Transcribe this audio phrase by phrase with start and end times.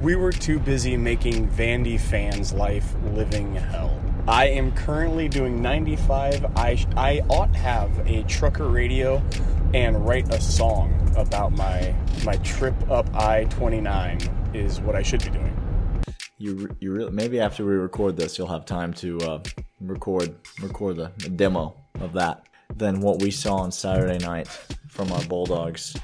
[0.00, 4.00] we were too busy making Vandy fans' life living hell.
[4.28, 6.44] I am currently doing 95.
[6.56, 9.22] I, I ought have a trucker radio
[9.74, 14.18] and write a song about my my trip up I 29
[14.54, 16.04] is what I should be doing.
[16.38, 19.42] You you really maybe after we record this, you'll have time to uh,
[19.80, 22.44] record record the, the demo of that.
[22.76, 24.46] Than what we saw on Saturday night
[24.88, 25.96] from our Bulldogs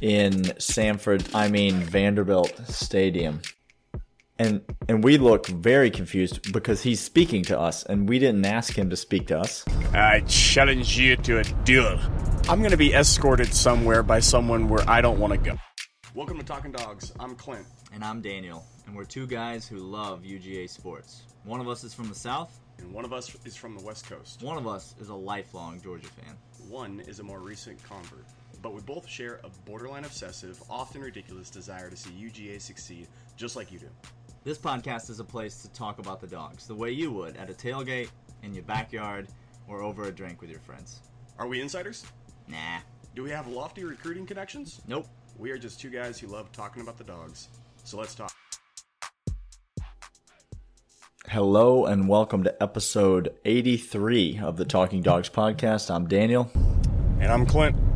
[0.00, 3.40] in Sanford, I mean Vanderbilt Stadium.
[4.38, 8.76] And and we look very confused because he's speaking to us and we didn't ask
[8.76, 9.64] him to speak to us.
[9.92, 11.98] I challenge you to a duel.
[12.48, 15.56] I'm going to be escorted somewhere by someone where I don't want to go.
[16.14, 17.12] Welcome to Talking Dogs.
[17.20, 17.66] I'm Clint.
[17.94, 21.24] And I'm Daniel, and we're two guys who love UGA sports.
[21.44, 24.08] One of us is from the South, And one of us is from the West
[24.08, 24.42] Coast.
[24.42, 26.34] one of us is a lifelong Georgia fan.
[26.70, 28.24] One is a more recent convert.
[28.62, 33.56] But we both share a borderline obsessive, often ridiculous desire to see UGA succeed just
[33.56, 33.88] like you do.
[34.44, 37.50] This podcast is a place to talk about the dogs the way you would at
[37.50, 38.08] a tailgate,
[38.44, 39.28] in your backyard,
[39.68, 41.00] or over a drink with your friends.
[41.38, 42.04] Are we insiders?
[42.46, 42.78] Nah.
[43.14, 44.80] Do we have lofty recruiting connections?
[44.86, 45.06] Nope.
[45.36, 47.48] We are just two guys who love talking about the dogs.
[47.84, 48.32] So let's talk.
[51.28, 55.92] Hello, and welcome to episode 83 of the Talking Dogs podcast.
[55.92, 56.50] I'm Daniel.
[57.20, 57.91] And I'm Clint.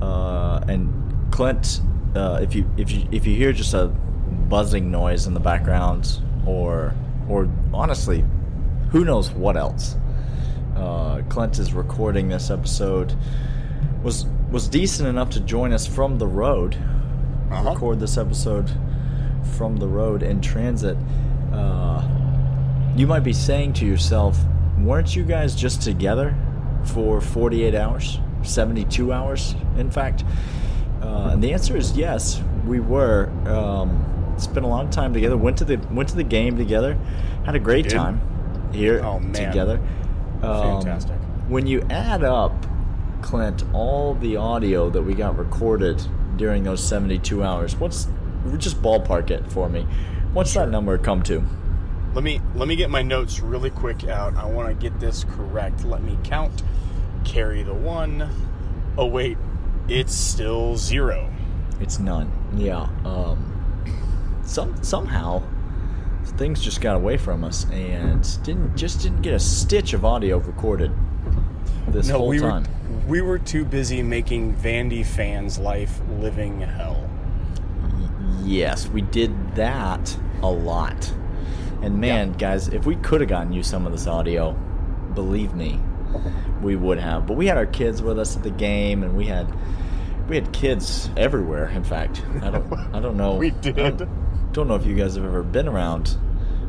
[0.00, 1.80] Uh, and Clint,
[2.14, 3.86] uh, if you if you if you hear just a
[4.48, 6.94] buzzing noise in the background, or
[7.28, 8.24] or honestly,
[8.90, 9.96] who knows what else?
[10.76, 13.14] Uh, Clint is recording this episode.
[14.02, 16.76] Was was decent enough to join us from the road.
[17.50, 17.70] Uh-huh.
[17.70, 18.70] Record this episode
[19.56, 20.96] from the road in transit.
[21.52, 22.06] Uh,
[22.96, 24.38] you might be saying to yourself,
[24.78, 26.34] weren't you guys just together
[26.84, 28.18] for 48 hours?
[28.42, 30.24] 72 hours, in fact?
[31.02, 33.30] Uh, and the answer is yes, we were.
[33.46, 34.06] Um,
[34.40, 35.36] spent a lot of time together.
[35.36, 36.98] Went to the went to the game together.
[37.44, 38.20] Had a great time
[38.72, 39.80] here Oh, together.
[40.42, 41.16] Um, Fantastic.
[41.48, 42.52] When you add up,
[43.22, 46.02] Clint, all the audio that we got recorded
[46.36, 48.08] during those 72 hours, what's
[48.56, 49.86] just ballpark it for me?
[50.32, 51.42] What's that number come to?
[52.14, 54.34] Let me let me get my notes really quick out.
[54.36, 55.84] I want to get this correct.
[55.84, 56.62] Let me count.
[57.24, 58.28] Carry the one.
[58.96, 59.36] Oh wait,
[59.88, 61.30] it's still zero.
[61.80, 62.30] It's none.
[62.56, 62.88] Yeah.
[63.04, 65.42] Um, some somehow
[66.36, 70.38] things just got away from us and didn't just didn't get a stitch of audio
[70.38, 70.92] recorded
[71.88, 72.64] this No, whole we time.
[72.64, 72.70] were
[73.08, 77.08] we were too busy making Vandy fans' life living hell.
[78.42, 81.12] Yes, we did that a lot.
[81.82, 82.36] And man, Yeah.
[82.38, 84.52] guys, if we could have gotten you some of this audio,
[85.14, 85.80] believe me,
[86.62, 87.26] we would have.
[87.26, 89.46] But we had our kids with us at the game, and we had
[90.28, 91.68] we had kids everywhere.
[91.68, 93.34] In fact, I don't I don't know.
[93.38, 93.78] We did.
[93.78, 96.16] I don't, don't know if you guys have ever been around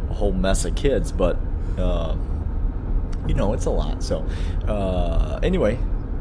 [0.09, 1.37] a whole mess of kids, but
[1.77, 2.15] uh,
[3.27, 4.03] you know it's a lot.
[4.03, 4.25] So
[4.67, 5.79] uh, anyway,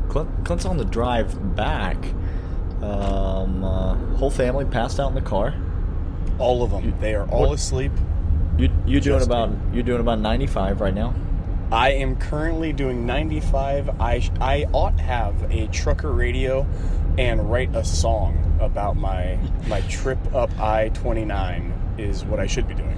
[0.08, 1.96] Clint, Clint's on the drive back.
[2.82, 5.54] Um, uh, whole family passed out in the car.
[6.38, 6.98] All of them.
[7.00, 7.92] They are all what- asleep.
[8.58, 11.14] You you doing about you're doing about 95 right now.
[11.72, 14.00] I am currently doing 95.
[14.00, 16.66] I I ought have a trucker radio
[17.16, 19.38] and write a song about my
[19.68, 22.96] my trip up I-29 is what I should be doing.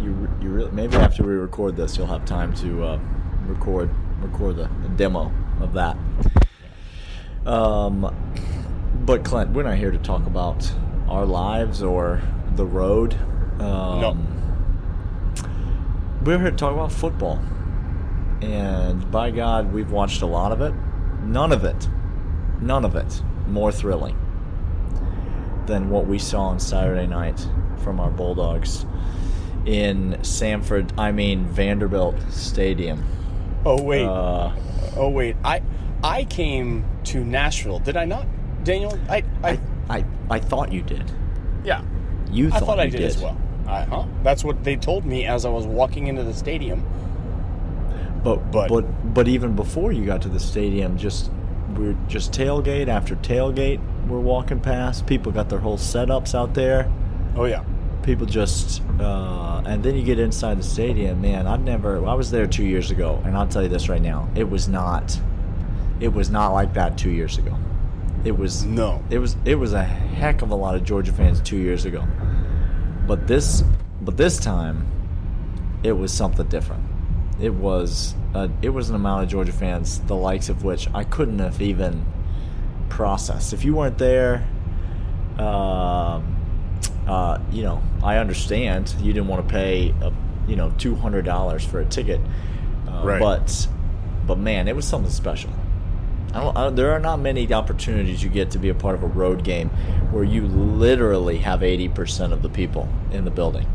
[0.00, 3.00] You you really maybe after we record this, you'll have time to uh,
[3.46, 3.90] record
[4.20, 5.96] record the, the demo of that.
[7.44, 8.14] Um,
[9.04, 10.70] but Clint, we're not here to talk about
[11.08, 12.22] our lives or
[12.54, 13.14] the road.
[13.58, 14.16] Um, No.
[16.22, 17.42] We're here to talk about football.
[18.42, 20.74] And by God, we've watched a lot of it.
[21.22, 21.88] None of it,
[22.60, 24.18] none of it more thrilling
[25.66, 27.46] than what we saw on Saturday night
[27.78, 28.84] from our Bulldogs
[29.66, 33.04] in Sanford, I mean Vanderbilt Stadium.
[33.64, 34.04] Oh wait.
[34.04, 34.52] Uh,
[34.96, 35.36] oh wait.
[35.44, 35.62] I
[36.02, 37.78] I came to Nashville.
[37.78, 38.26] Did I not?
[38.64, 39.60] Daniel, I I, I,
[39.98, 41.10] I, I thought you did.
[41.64, 41.82] yeah.
[42.30, 43.38] You I thought, thought I you did, as well.
[43.66, 44.06] I, huh?
[44.22, 46.82] That's what they told me as I was walking into the stadium.
[48.24, 51.30] But, But- but but even before you got to the stadium, just
[51.76, 53.80] we're just tailgate after tailgate.
[54.08, 55.06] We're walking past.
[55.06, 56.90] People got their whole setups out there.
[57.36, 57.64] Oh yeah.
[58.02, 61.20] People just, uh, and then you get inside the stadium.
[61.20, 62.04] Man, I've never.
[62.06, 64.68] I was there two years ago, and I'll tell you this right now: it was
[64.68, 65.18] not.
[66.00, 67.56] It was not like that two years ago.
[68.24, 69.02] It was No.
[69.10, 72.04] It was it was a heck of a lot of Georgia fans two years ago.
[73.06, 73.62] But this
[74.00, 74.86] but this time
[75.84, 76.82] it was something different.
[77.42, 81.02] It was a, it was an amount of Georgia fans the likes of which I
[81.04, 82.06] couldn't have even
[82.88, 83.52] processed.
[83.52, 84.46] If you weren't there,
[85.38, 86.36] um,
[87.06, 90.12] uh, you know, I understand you didn't want to pay, a,
[90.46, 92.20] you know, two hundred dollars for a ticket,
[92.88, 93.20] uh, Right.
[93.20, 93.68] but
[94.26, 95.50] but man, it was something special.
[96.34, 99.02] I don't, I, there are not many opportunities you get to be a part of
[99.02, 99.68] a road game
[100.12, 103.66] where you literally have eighty percent of the people in the building.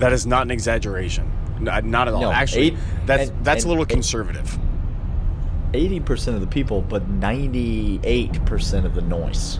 [0.00, 1.30] That is not an exaggeration.
[1.60, 2.20] Not, not at all.
[2.22, 4.58] No, Actually, eight- that's and- that's a little conservative.
[5.72, 9.58] Eighty percent of the people, but ninety-eight percent of the noise.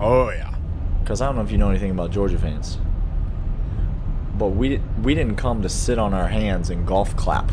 [0.00, 0.54] Oh yeah.
[1.02, 2.78] Because I don't know if you know anything about Georgia fans,
[4.38, 7.50] but we we didn't come to sit on our hands and golf clap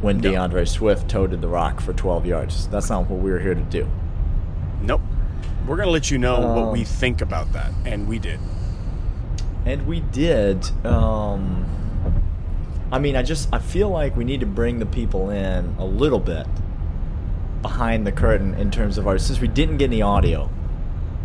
[0.00, 0.32] when No.
[0.32, 2.66] DeAndre Swift toted the rock for 12 yards.
[2.68, 3.88] That's not what we were here to do.
[4.82, 5.00] Nope.
[5.66, 8.40] We're gonna let you know what Um, we think about that, and we did.
[9.64, 10.68] And we did.
[10.84, 11.64] Um,
[12.92, 15.84] I mean, I just I feel like we need to bring the people in a
[15.84, 16.46] little bit
[17.62, 20.50] behind the curtain in terms of our since we didn't get any audio.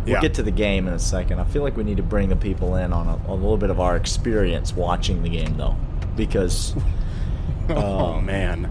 [0.04, 0.20] We'll Yeah.
[0.20, 1.40] get to the game in a second.
[1.40, 3.70] I feel like we need to bring the people in on a, a little bit
[3.70, 5.76] of our experience watching the game, though,
[6.16, 6.74] because
[7.68, 8.70] oh um, man.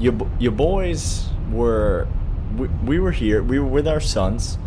[0.00, 2.06] your your boys were
[2.56, 3.42] we, we were here.
[3.42, 4.58] We were with our sons.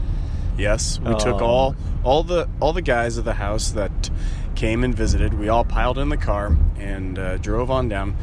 [0.57, 4.11] Yes, we took Um, all all the all the guys of the house that
[4.55, 5.33] came and visited.
[5.33, 8.15] We all piled in the car and uh, drove on down.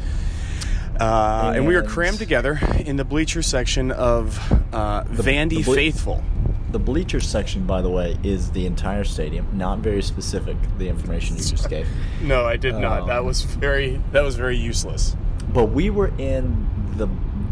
[0.99, 4.37] Uh, and we were crammed together in the bleacher section of
[4.73, 6.23] uh, Vandy the ble- faithful.
[6.71, 9.47] The bleacher section, by the way, is the entire stadium.
[9.53, 10.57] Not very specific.
[10.77, 11.87] The information you just gave.
[12.21, 13.01] No, I did not.
[13.03, 15.15] Um, That was very that was very useless.
[15.53, 16.67] But we were in
[16.97, 17.07] the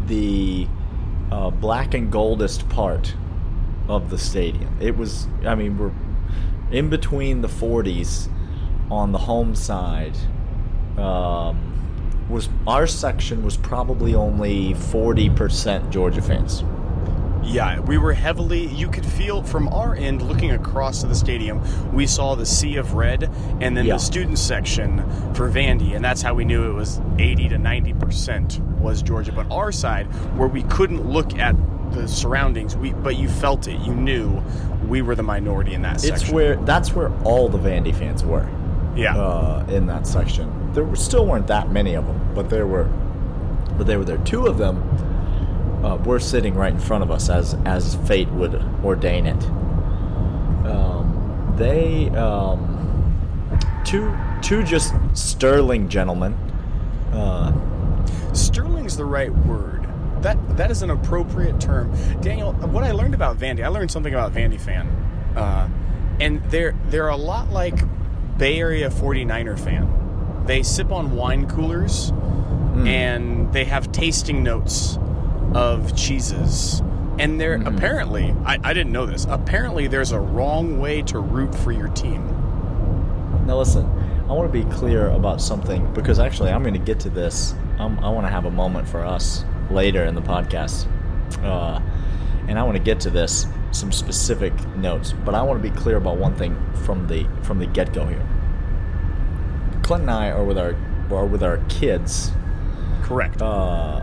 [0.06, 0.68] the
[1.32, 3.14] uh, black and goldest part
[3.88, 4.76] of the stadium.
[4.80, 5.92] It was, I mean, we're
[6.70, 8.28] in between the 40s
[8.90, 10.16] on the home side.
[10.96, 11.64] Um,
[12.28, 16.62] was our section was probably only 40% Georgia fans.
[17.42, 18.66] Yeah, we were heavily.
[18.66, 21.62] You could feel from our end, looking across to the stadium,
[21.94, 23.30] we saw the sea of red,
[23.60, 23.94] and then Yeah.
[23.94, 24.98] the student section
[25.32, 29.32] for Vandy, and that's how we knew it was 80 to 90 percent was Georgia.
[29.32, 30.06] But our side,
[30.36, 31.56] where we couldn't look at
[31.92, 33.80] the surroundings, we but you felt it.
[33.80, 34.42] You knew
[34.86, 36.34] we were the minority in that It's section.
[36.34, 38.46] where that's where all the Vandy fans were.
[38.98, 40.72] Yeah, uh, in that section.
[40.72, 42.84] There were, still weren't that many of them, but there were,
[43.76, 44.18] but they were there.
[44.18, 44.82] Two of them
[45.84, 48.54] uh, were sitting right in front of us, as as fate would
[48.84, 49.44] ordain it.
[50.66, 52.74] Um, they um,
[53.84, 56.34] two two just sterling gentlemen.
[57.12, 57.52] Uh,
[58.34, 59.86] Sterling's the right word.
[60.22, 61.92] That that is an appropriate term.
[62.20, 64.86] Daniel, what I learned about Vandy, I learned something about Vandy fan.
[65.36, 65.68] Uh,
[66.20, 67.78] and they're they're a lot like
[68.38, 70.44] Bay Area 49er fan.
[70.46, 72.12] They sip on wine coolers
[72.86, 74.98] and they have tasting notes
[75.54, 76.80] of cheeses.
[77.18, 79.26] And they're apparently I, I didn't know this.
[79.28, 82.24] Apparently there's a wrong way to root for your team.
[83.46, 83.84] Now listen,
[84.28, 87.54] I want to be clear about something because actually I'm going to get to this.
[87.78, 90.86] Um, I want to have a moment for us later in the podcast,
[91.42, 91.80] uh,
[92.46, 95.12] and I want to get to this some specific notes.
[95.24, 98.06] But I want to be clear about one thing from the from the get go
[98.06, 98.26] here.
[99.82, 100.74] Clint and I are with our
[101.10, 102.30] are with our kids,
[103.02, 103.40] Correct.
[103.40, 104.00] uh,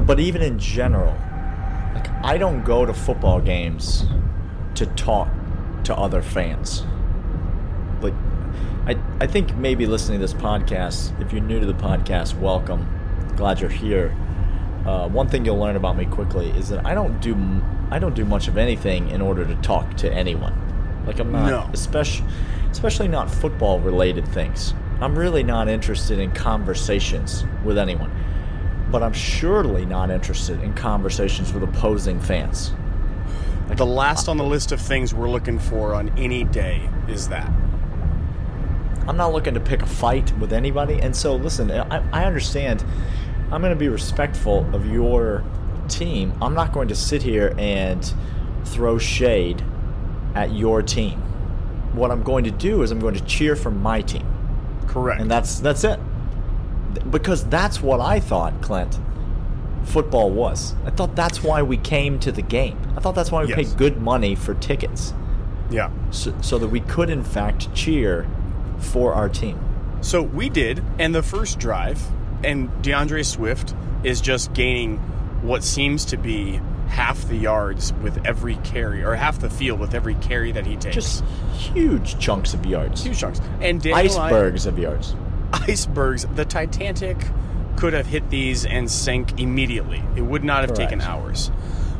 [0.00, 1.14] but even in general,
[1.94, 4.04] like I don't go to football games
[4.76, 5.28] to talk
[5.84, 6.84] to other fans.
[8.00, 8.14] Like,
[8.86, 12.88] I I think maybe listening to this podcast, if you're new to the podcast, welcome.
[13.36, 14.14] Glad you're here.
[14.86, 17.34] Uh, one thing you'll learn about me quickly is that I don't do
[17.94, 20.52] I don't do much of anything in order to talk to anyone.
[21.06, 21.70] Like I'm not, No.
[21.72, 22.26] especially
[22.72, 24.74] especially not football related things.
[25.00, 28.10] I'm really not interested in conversations with anyone.
[28.90, 32.72] But I'm surely not interested in conversations with opposing fans.
[33.68, 37.28] Like, the last on the list of things we're looking for on any day is
[37.28, 37.48] that.
[39.06, 41.00] I'm not looking to pick a fight with anybody.
[41.00, 42.84] And so, listen, I, I understand.
[43.52, 45.44] I'm going to be respectful of your
[45.88, 46.32] team.
[46.42, 48.12] I'm not going to sit here and
[48.64, 49.62] throw shade
[50.34, 51.20] at your team.
[51.92, 54.26] What I'm going to do is I'm going to cheer for my team,
[54.88, 55.20] Correct.
[55.20, 56.00] and that's that's it.
[57.10, 58.98] Because that's what I thought, Clint.
[59.84, 60.74] Football was.
[60.86, 62.78] I thought that's why we came to the game.
[62.96, 63.56] I thought that's why we Yes.
[63.70, 65.12] paid good money for tickets,
[65.70, 65.90] yeah.
[66.10, 68.26] so, so that we could in fact cheer
[68.78, 69.58] for our team.
[70.00, 72.00] So we did, and the first drive,
[72.42, 75.00] and DeAndre Swift is just gaining
[75.44, 79.94] what seems to be half the yards with every carry, or half the field with
[79.94, 80.94] every carry that he takes.
[80.94, 83.40] just huge chunks of yards, huge chunks.
[83.60, 85.14] And Daniel and I- icebergs of yards.
[85.52, 86.26] icebergs.
[86.34, 87.16] The Titanic
[87.76, 90.02] could have hit these and sank immediately.
[90.16, 91.50] It would not have taken hours.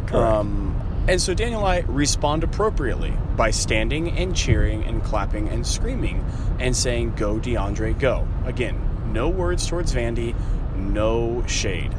[0.06, 0.14] Correct.
[0.14, 0.70] Um,
[1.06, 6.24] And so Daniel I respond appropriately by standing and cheering and clapping and screaming
[6.58, 8.26] and saying, Go, DeAndre, go.
[8.46, 8.80] Again,
[9.12, 10.34] no words towards Vandy,
[10.76, 11.90] no shade.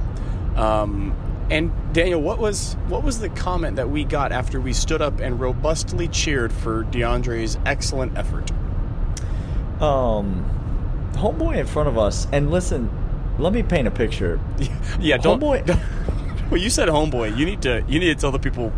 [0.55, 1.13] Um,
[1.49, 5.19] and Daniel, what was what was the comment that we got after we stood up
[5.19, 8.51] and robustly cheered for DeAndre's excellent effort?
[9.81, 10.45] Um,
[11.13, 12.89] homeboy in front of us, and listen,
[13.39, 14.39] let me paint a picture.
[14.99, 15.39] yeah, don't.
[15.41, 15.79] Homeboy- don't-
[16.51, 17.37] well, you said homeboy.
[17.37, 18.69] You need to you need to tell the people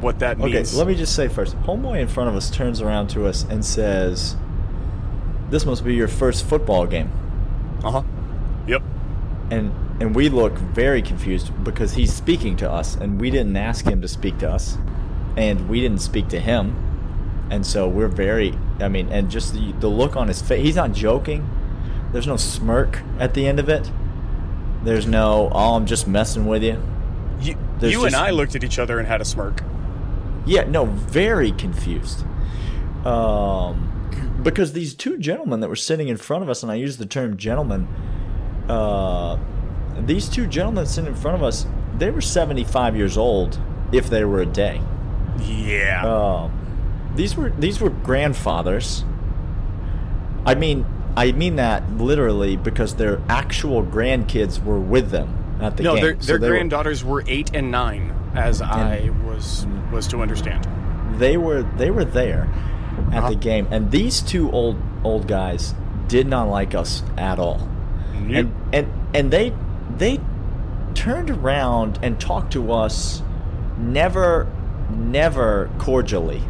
[0.00, 0.70] what that means.
[0.72, 3.44] Okay, let me just say first, homeboy in front of us turns around to us
[3.48, 4.36] and says,
[5.50, 7.10] "This must be your first football game,"
[7.82, 8.02] Uh huh.
[8.66, 8.82] Yep.
[9.50, 13.84] and and we look very confused because he's speaking to us, and we didn't ask
[13.84, 14.76] him to speak to us,
[15.36, 16.74] and we didn't speak to him,
[17.50, 18.58] and so we're very.
[18.80, 20.62] I mean, and just the, the look on his face.
[20.62, 21.48] He's not joking.
[22.12, 23.90] There's no smirk at the end of it.
[24.84, 26.82] There's no, oh, I'm just messing with you.
[27.40, 29.62] You, There's you and just- I looked at each other and had a smirk.
[30.46, 32.24] Yeah, no, very confused.
[33.04, 36.98] Um, because these two gentlemen that were sitting in front of us, and I use
[36.98, 37.88] the term gentlemen,
[38.68, 39.38] uh,
[40.00, 41.66] these two gentlemen sitting in front of us,
[41.98, 43.58] they were 75 years old
[43.92, 44.80] if they were a day.
[45.42, 46.04] Yeah.
[46.06, 49.04] Um, these were these were grandfathers.
[50.46, 50.84] I mean,
[51.16, 56.02] I mean that literally because their actual grandkids were with them at the no, game.
[56.04, 60.66] No, their, their were- granddaughters were eight and nine, as I was was to understand.
[61.20, 62.48] they were they were there
[63.12, 63.30] at Uh-huh.
[63.30, 65.74] the game, and these two old old guys
[66.08, 67.68] did not like us at all.
[68.20, 68.34] Nope.
[68.36, 69.52] And and and they
[69.98, 70.20] they
[70.94, 73.22] turned around and talked to us,
[73.78, 74.46] never
[74.90, 76.42] never cordially,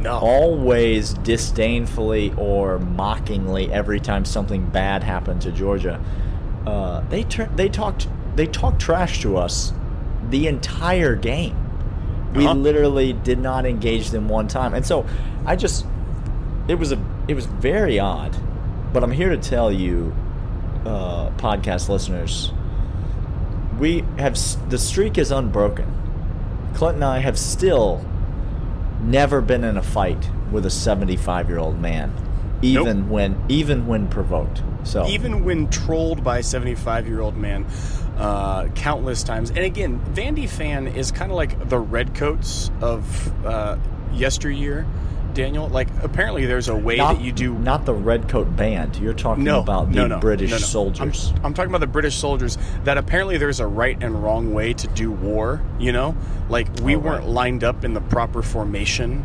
[0.00, 0.18] No.
[0.18, 6.00] always disdainfully or mockingly every time something bad happened to Georgia.
[6.66, 9.72] Uh, they tur- they talked they talked trash to us
[10.30, 11.54] the entire game.
[12.34, 12.54] We Uh-huh.
[12.54, 15.06] literally did not engage them one time, and so
[15.46, 15.86] I just
[16.68, 16.98] it was a
[17.28, 18.36] it was very odd.
[18.92, 20.12] But I'm here to tell you,
[20.86, 22.52] uh, podcast listeners,
[23.78, 24.38] we have
[24.70, 25.92] the streak is unbroken.
[26.74, 28.04] Clint and I have still
[29.02, 32.12] never been in a fight with a 75 year old man,
[32.62, 33.08] even Nope.
[33.08, 34.62] when even when provoked.
[34.84, 37.66] So Even when trolled by a 75 year old man
[38.16, 39.50] uh, countless times.
[39.50, 43.76] And again, Vandy fan is kind of like the redcoats of uh,
[44.12, 44.86] yesteryear,
[45.36, 45.68] Daniel.
[45.68, 47.54] Like, apparently there's a way not that you do.
[47.54, 48.96] not the redcoat band.
[48.96, 50.62] You're talking no, about the no, no, British no, no.
[50.62, 51.32] soldiers.
[51.36, 52.58] I'm, I'm talking about the British soldiers.
[52.84, 55.62] That apparently there's a right and wrong way to do war.
[55.78, 56.16] You know,
[56.48, 57.28] like we Oh, weren't right.
[57.28, 59.24] lined up in the proper formation.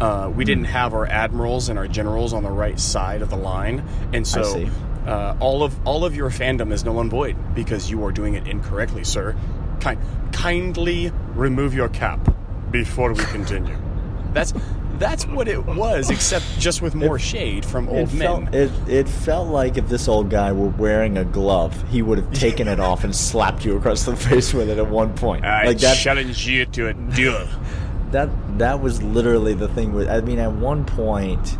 [0.00, 0.46] Uh, we Hmm.
[0.46, 3.82] didn't have our admirals and our generals on the right side of the line,
[4.12, 4.66] and so
[5.06, 8.34] uh, all of all of your fandom is null and void because you are doing
[8.34, 9.34] it incorrectly, sir.
[9.80, 9.98] Kind,
[10.32, 12.28] kindly remove your cap
[12.70, 13.74] before we continue.
[14.34, 14.52] That's
[14.98, 18.46] that's what it was, except just with more shade from old it men.
[18.46, 22.18] felt it, it felt like if this old guy were wearing a glove, he would
[22.18, 25.44] have taken it off and slapped you across the face with it at one point.
[25.44, 27.46] I like that challenge you to a duel.
[28.12, 31.58] that that was literally the thing with I mean at one point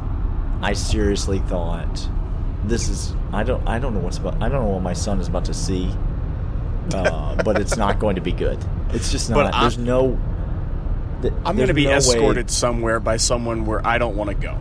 [0.63, 2.09] I seriously thought
[2.65, 5.21] this is I don't I don't know what's about I don't know what my son
[5.21, 5.93] is about to see.
[6.95, 8.65] Uh, but it's not going to be good.
[8.91, 9.55] It's just But not.
[9.55, 10.17] I- there's no.
[11.23, 14.31] Th- I'm going to be no way- escorted somewhere by someone where I don't want
[14.31, 14.57] to go.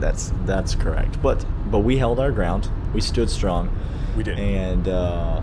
[0.00, 1.20] That's that's correct.
[1.22, 2.68] But but we held our ground.
[2.94, 3.70] We stood strong.
[4.16, 4.38] We did.
[4.38, 5.40] and uh,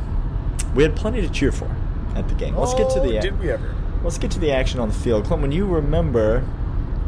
[0.75, 1.69] we had plenty to cheer for
[2.15, 2.55] at the game.
[2.55, 3.73] Let's get to the Oh, Did we ever?
[4.03, 5.25] let's get to the action on the field.
[5.25, 6.43] Clint, when you remember,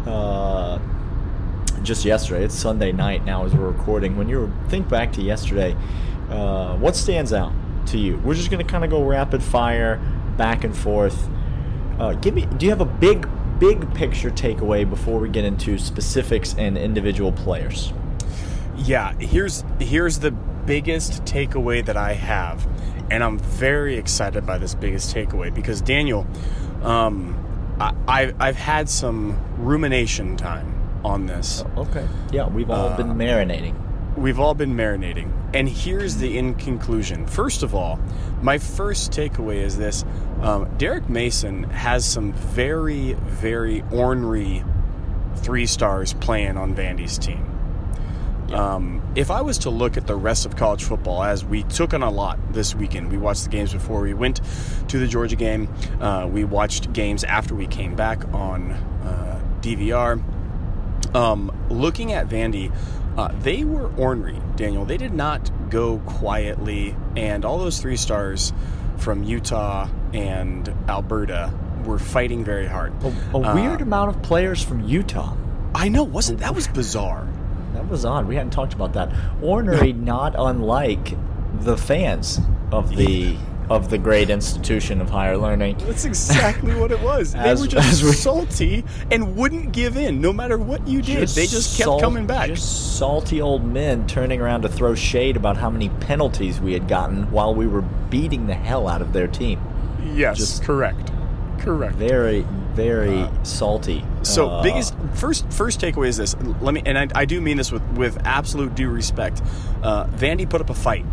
[0.08, 0.80] uh,
[1.84, 4.18] just yesterday, it's Sunday night now as we're recording.
[4.18, 5.76] When you think back to yesterday,
[6.30, 7.52] uh, what stands out
[7.88, 8.18] to you?
[8.24, 9.98] We're just going to kind of go rapid fire,
[10.38, 11.28] back and forth.
[12.00, 12.46] Uh, give me.
[12.58, 13.28] Do you have a big,
[13.60, 17.94] big picture takeaway before we get into specifics and individual players?
[18.78, 22.68] Yeah, here's here's the biggest takeaway that I have,
[23.10, 26.28] and I'm very excited by this biggest takeaway because Daniel,
[26.84, 27.38] um,
[27.80, 30.74] I, I I've had some rumination time
[31.06, 31.64] on this.
[31.78, 32.08] Okay.
[32.32, 33.76] Yeah, we've all Uh, been marinating.
[34.18, 35.32] We've all been marinating.
[35.54, 37.28] And here's the in conclusion.
[37.28, 38.00] First of all,
[38.42, 40.06] my first takeaway is this
[40.42, 44.64] um, Derek Mason has some very, very ornery
[45.38, 47.52] three stars playing on Vandy's team.
[48.54, 51.94] Um, if I was to look at the rest of college football, as we took
[51.94, 54.40] on a lot this weekend, we watched the games before we went
[54.90, 55.68] to the Georgia game.
[56.00, 60.24] Uh, we watched games after we came back on uh, DVR.
[61.16, 62.72] Um, looking at Vandy,
[63.18, 64.86] uh, they were ornery, Daniel.
[64.86, 68.54] They did not go quietly, and all those three stars
[68.98, 71.54] from Utah and Alberta
[71.86, 72.94] were fighting very hard.
[73.34, 75.36] A Uh, weird amount of players from Utah.
[75.74, 77.28] I know, wasn't that was bizarre?
[77.74, 78.26] That was odd.
[78.28, 79.12] We hadn't talked about that.
[79.42, 81.14] Ornery, not unlike
[81.60, 82.40] the fans
[82.72, 83.36] of the
[83.70, 85.78] of the great institution of higher learning.
[85.80, 87.34] That's exactly what it was.
[87.34, 91.28] They As- were just we- salty and wouldn't give in, no matter what you did.
[91.30, 92.50] they just kept salt- coming back.
[92.50, 96.88] Just salty old men turning around to throw shade about how many penalties we had
[96.88, 99.60] gotten while we were beating the hell out of their team.
[100.14, 101.12] yes, just- correct,
[101.60, 101.96] correct.
[101.96, 104.04] Very, very salty.
[104.22, 106.36] So Uh, biggest first first takeaway is this.
[106.62, 109.42] Let me and I, I do mean this with with absolute due respect.
[109.82, 111.06] Uh, Vandy put up a fight,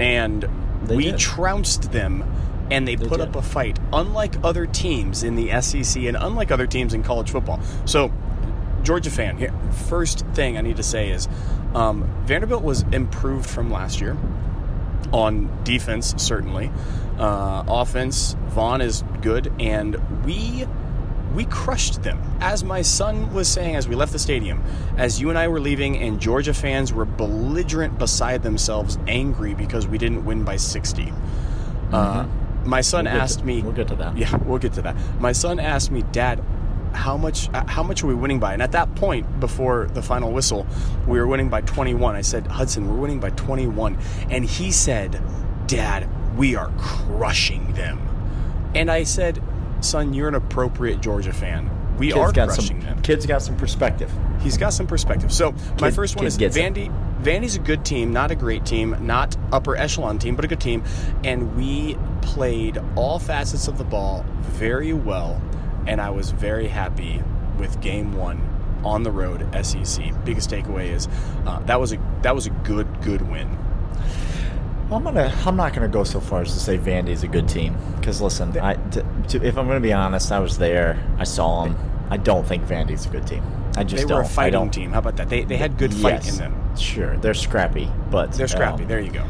[0.00, 0.48] and
[0.84, 1.18] They we did.
[1.18, 2.24] trounced them,
[2.70, 3.20] and they, put did.
[3.20, 3.78] up a fight.
[3.92, 7.60] Unlike other teams in the SEC, and unlike other teams in college football.
[7.84, 8.12] So,
[8.82, 9.52] Georgia fan here.
[9.88, 11.28] First thing I need to say is,
[11.74, 14.16] um, Vanderbilt was improved from last year
[15.12, 16.70] on defense, certainly.
[17.18, 20.66] Uh, offense, Vaughn is good, and we
[21.34, 22.20] we crushed them.
[22.40, 24.62] As my son was saying as we left the stadium,
[24.96, 29.86] as you and I were leaving, and Georgia fans were belligerent beside themselves, angry because
[29.86, 31.12] we didn't win by 60.
[31.92, 32.26] Uh,
[32.64, 33.62] my son We'll asked to- me.
[33.62, 34.16] we'll get to that.
[34.16, 34.96] Yeah, we'll get to that.
[35.20, 36.42] My son asked me, Dad,
[36.92, 38.52] how much uh, how much are we winning by?
[38.52, 40.66] And at that point, before the final whistle,
[41.06, 42.14] we were winning by 21.
[42.14, 43.98] I said, Hudson, we're winning by 21,
[44.30, 45.20] and he said,
[45.66, 47.98] Dad, we are crushing them.
[48.74, 49.42] And I said,
[49.82, 51.70] Son, you're an appropriate Georgia fan.
[51.98, 53.02] We kids are got crushing some, them.
[53.02, 54.10] Kids got some perspective.
[54.40, 55.32] He's got some perspective.
[55.32, 56.74] So my Kid- first one is gets it.
[56.74, 57.22] Vandy.
[57.22, 60.60] Vandy's a good team, not a great team, not upper echelon team, but a good
[60.60, 60.82] team.
[61.22, 65.40] And we played all facets of the ball very well,
[65.86, 67.22] and I was very happy
[67.58, 68.40] with game one
[68.84, 69.46] on the road.
[69.64, 70.12] SEC.
[70.24, 71.08] Biggest takeaway is
[71.46, 73.56] uh, that was a that was a good good win.
[74.94, 75.32] I'm gonna.
[75.46, 78.56] I'm not gonna go so far as to say Vandy's a good team because listen,
[78.58, 81.02] I, to, to, if I'm gonna be honest, I was there.
[81.18, 81.76] I saw them.
[82.10, 83.42] I don't think Vandy's a good team.
[83.76, 84.18] I just They don't.
[84.18, 84.92] were a fighting team.
[84.92, 85.28] How about that?
[85.30, 86.76] They, they had good fight Yes, in them.
[86.76, 88.82] Sure, they're scrappy, but They're scrappy.
[88.82, 89.24] um, there you go.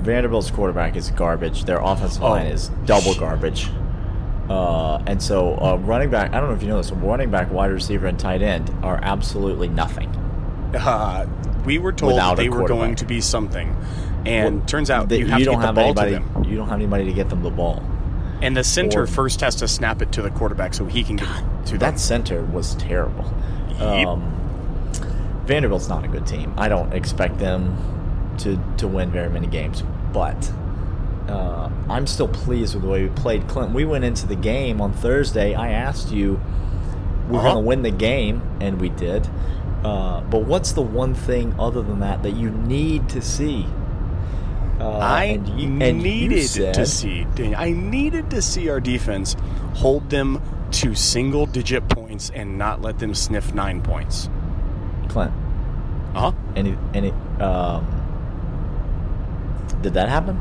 [0.00, 1.64] Vanderbilt's quarterback is garbage.
[1.64, 3.68] Their offensive Oh, line is double sh- garbage.
[4.48, 7.52] Uh, and so, uh, running back, I don't know if you know this, running back,
[7.52, 10.08] wide receiver, and tight end are absolutely nothing.
[10.74, 11.26] Uh,
[11.64, 13.76] we were told Without they were going to be something,
[14.26, 16.12] and Well, turns out you have to don't get the have ball anybody.
[16.12, 16.44] to them.
[16.44, 17.82] You don't have anybody to get them the ball.
[18.42, 21.16] And the center Or- first has to snap it to the quarterback so he can
[21.16, 21.28] get
[21.66, 21.78] to them.
[21.80, 23.24] That center was terrible.
[23.78, 24.06] Yep.
[24.06, 24.22] Um,
[25.46, 26.52] Vanderbilt's not a good team.
[26.56, 27.76] I don't expect them
[28.38, 30.50] to to win very many games, but
[31.28, 33.46] uh, I'm still pleased with the way we played.
[33.48, 35.54] Clint, we went into the game on Thursday.
[35.54, 36.40] I asked you,
[37.28, 37.52] we're Uh-huh.
[37.52, 39.28] going to win the game, and we did.
[39.84, 43.66] Uh, but what's the one thing other than that that you need to see?
[44.80, 47.26] Uh, I you- needed said- to see.
[47.56, 49.36] I needed to see our defense
[49.74, 50.40] hold them
[50.72, 54.28] to single-digit points and not let them sniff nine points.
[55.08, 55.32] Clint.
[56.14, 56.32] Uh huh.
[56.56, 57.86] Any any um,
[59.82, 60.38] did that happen?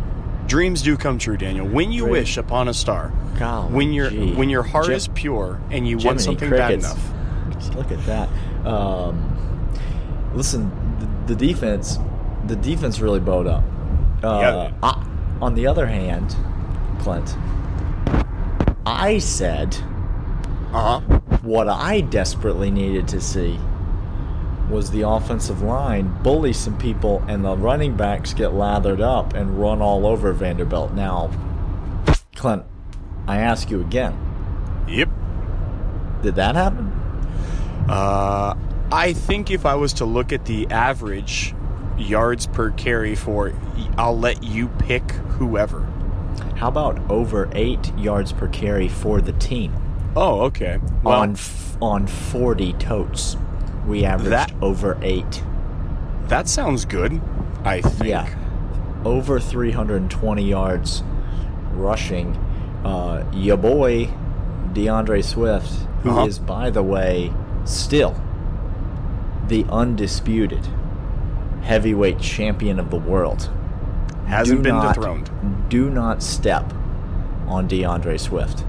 [0.48, 1.68] Dreams do come true, Daniel.
[1.68, 4.34] When you Dream- wish upon a star, Golly when your gee.
[4.34, 7.12] when your heart Jim- is pure and you Jiminy want something bad enough.
[7.54, 8.30] Just Look at that.
[8.66, 9.70] Um,
[10.34, 10.72] listen,
[11.28, 12.00] the, the defense,
[12.48, 13.64] the defense really bowed up.
[14.24, 14.72] Uh, Yeah.
[14.84, 15.02] I-
[15.42, 16.36] on the other hand,
[17.00, 17.36] Clint,
[18.86, 19.78] I said
[20.74, 21.20] Uh huh.
[21.42, 23.60] what I desperately needed to see
[24.70, 29.60] was the offensive line bully some people and the running backs get lathered up and
[29.60, 30.94] run all over Vanderbilt.
[30.94, 31.30] Now,
[32.36, 32.64] Clint,
[33.28, 34.14] I ask you again,
[34.88, 35.10] Yep.
[36.22, 36.92] did that happen?
[37.88, 38.54] Uh,
[38.92, 41.56] I think if I was to look at the average
[42.00, 43.54] yards per carry for,
[43.98, 45.82] I'll let you pick whoever.
[46.56, 49.74] How about over eight yards per carry for the team
[50.16, 50.80] Oh, okay.
[51.04, 53.38] Well, on f- on forty totes?
[53.88, 55.44] We averaged That- over eight.
[56.28, 57.22] that sounds good.
[57.64, 58.10] I think.
[58.10, 58.28] Yeah,
[59.06, 61.04] over three hundred and twenty yards
[61.74, 62.36] rushing.
[62.84, 64.10] Uh, your boy
[64.74, 65.72] DeAndre Swift,
[66.04, 66.48] who is Uh-huh.
[66.48, 67.32] by the way
[67.66, 68.16] still
[69.48, 70.68] the undisputed
[71.62, 73.50] heavyweight champion of the world.
[74.28, 75.30] Hasn't Do been not- dethroned.
[75.70, 76.74] Do not step
[77.48, 78.64] on DeAndre Swift.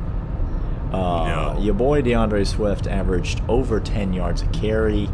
[0.92, 1.56] Uh, No.
[1.60, 5.08] Your boy DeAndre Swift averaged over 10 yards a carry.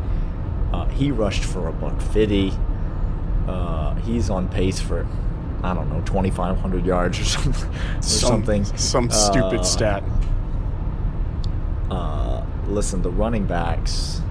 [0.73, 2.53] Uh, he rushed for a buck 50.
[3.49, 5.07] Uh, he's on pace for,
[5.63, 7.69] I don't know, 2,500 yards or something.
[7.71, 8.65] or Some, something.
[8.65, 10.03] Some stupid Uh, stat.
[11.91, 14.23] uh, listen, the running backs.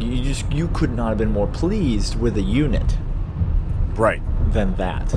[0.00, 2.96] You just you could not have been more pleased with a unit
[3.96, 4.22] Right.
[4.52, 5.12] than that.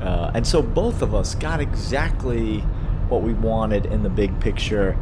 [0.00, 2.60] Uh, and so both of us got exactly
[3.08, 4.96] what we wanted in the big picture.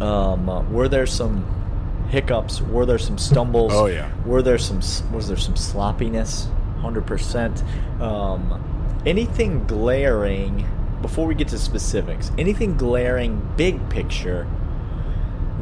[0.00, 1.44] Um, uh, were there some
[2.08, 2.60] hiccups?
[2.60, 3.72] Were there some stumbles?
[3.74, 4.10] Oh, yeah.
[4.26, 4.80] Were there some
[5.12, 6.48] was there some sloppiness?
[6.80, 7.62] Hundred percent.
[8.00, 10.66] Um, anything glaring
[11.00, 12.30] before we get to specifics?
[12.38, 14.46] Anything glaring, big picture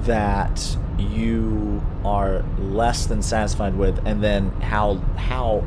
[0.04, 5.64] that you are less than satisfied with, and then how how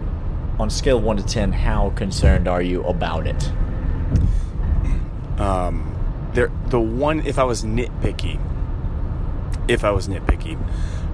[0.59, 3.51] on scale of one to ten, how concerned are you about it?
[5.37, 5.95] Um,
[6.33, 8.39] there, the one if I was nitpicky,
[9.67, 10.57] if I was nitpicky,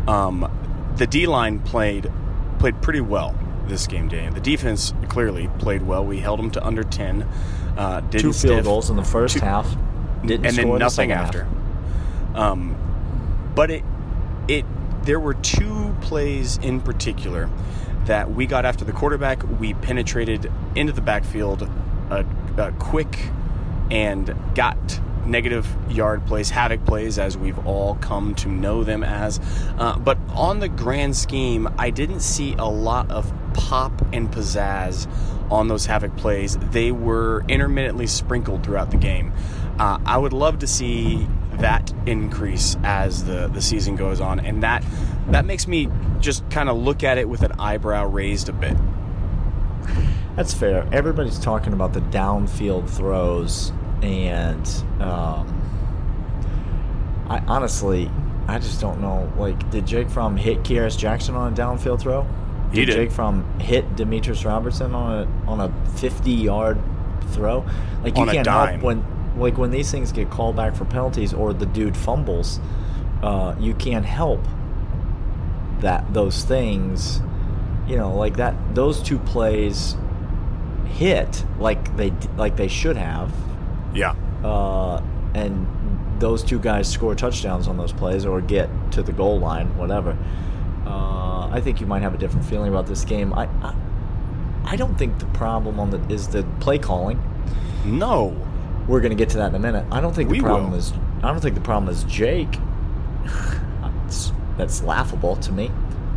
[0.07, 0.49] um,
[0.97, 2.11] the D line played
[2.59, 3.35] played pretty well
[3.67, 4.29] this game day.
[4.29, 6.05] The defense clearly played well.
[6.05, 7.23] We held them to under ten.
[7.77, 9.67] Uh, didn't Two field stiff, goals in the first two- half,
[10.25, 11.27] didn't and score then in the nothing half.
[11.27, 11.47] after.
[12.35, 12.75] Um,
[13.61, 13.83] but it
[14.47, 14.65] it
[15.03, 17.47] there were two plays in particular
[18.05, 19.43] that we got after the quarterback.
[19.59, 21.69] We penetrated into the backfield,
[22.09, 22.25] a,
[22.57, 23.29] a quick
[23.91, 29.39] and got negative yard plays, havoc plays, as we've all come to know them as.
[29.77, 35.07] Uh, but on the grand scheme, I didn't see a lot of pop and pizzazz
[35.51, 36.57] on those havoc plays.
[36.71, 39.31] They were intermittently sprinkled throughout the game.
[39.77, 41.27] Uh, I would love to see
[41.61, 44.83] that increase as the, the season goes on, and that
[45.27, 45.87] that makes me
[46.19, 48.77] just kind of look at it with an eyebrow raised a bit.
[50.35, 50.87] That's fair.
[50.91, 53.71] Everybody's talking about the downfield throws,
[54.01, 54.67] and
[54.99, 55.57] um,
[57.29, 58.09] I honestly,
[58.47, 59.31] I just don't know.
[59.37, 62.27] Like, did Jake Fromm hit Kearis Jackson on a downfield throw?
[62.73, 62.95] He did.
[62.95, 66.79] Jake Fromm hit Demetris Robertson on a on a fifty yard
[67.31, 67.65] throw?
[68.03, 69.05] Like you On can't help when
[69.41, 72.59] like when these things get called back for penalties or the dude fumbles.
[73.21, 74.39] Uh, you can't help
[75.79, 77.21] that those things
[77.87, 79.95] you know like that those two plays
[80.85, 83.31] hit like they like they should have
[83.93, 84.15] Yeah.
[84.43, 85.01] uh,
[85.35, 85.67] and
[86.19, 90.17] those two guys score touchdowns on those plays or get to the goal line whatever
[90.87, 93.75] uh, I think you might have a different feeling about this game I I,
[94.65, 97.19] I don't think the problem on the is the play calling
[97.85, 98.35] No.
[98.87, 99.85] We're going to get to that in a minute.
[99.91, 100.77] I don't think the We problem will.
[100.77, 100.93] is.
[101.23, 102.57] I don't think the problem is Jake.
[104.57, 105.71] That's laughable to me.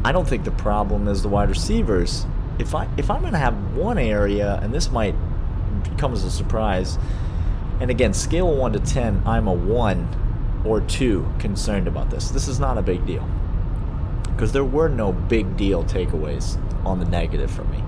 [0.05, 2.27] I don't think the problem is the wide receivers.
[2.59, 5.15] If I if I'm going to have one area, and this might
[5.99, 6.99] come as a surprise,
[7.81, 10.09] and again, scale one to ten, I'm a one
[10.65, 12.31] or two concerned about this.
[12.31, 13.27] This is not a big deal
[14.25, 17.83] because there were no big deal takeaways on the negative for me.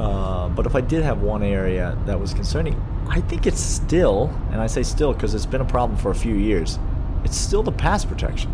[0.00, 2.74] Uh, but if I did have one area that was concerning,
[3.06, 6.14] I think it's still, and I say still because it's been a problem for a
[6.14, 6.78] few years,
[7.22, 8.50] it's still the pass protection.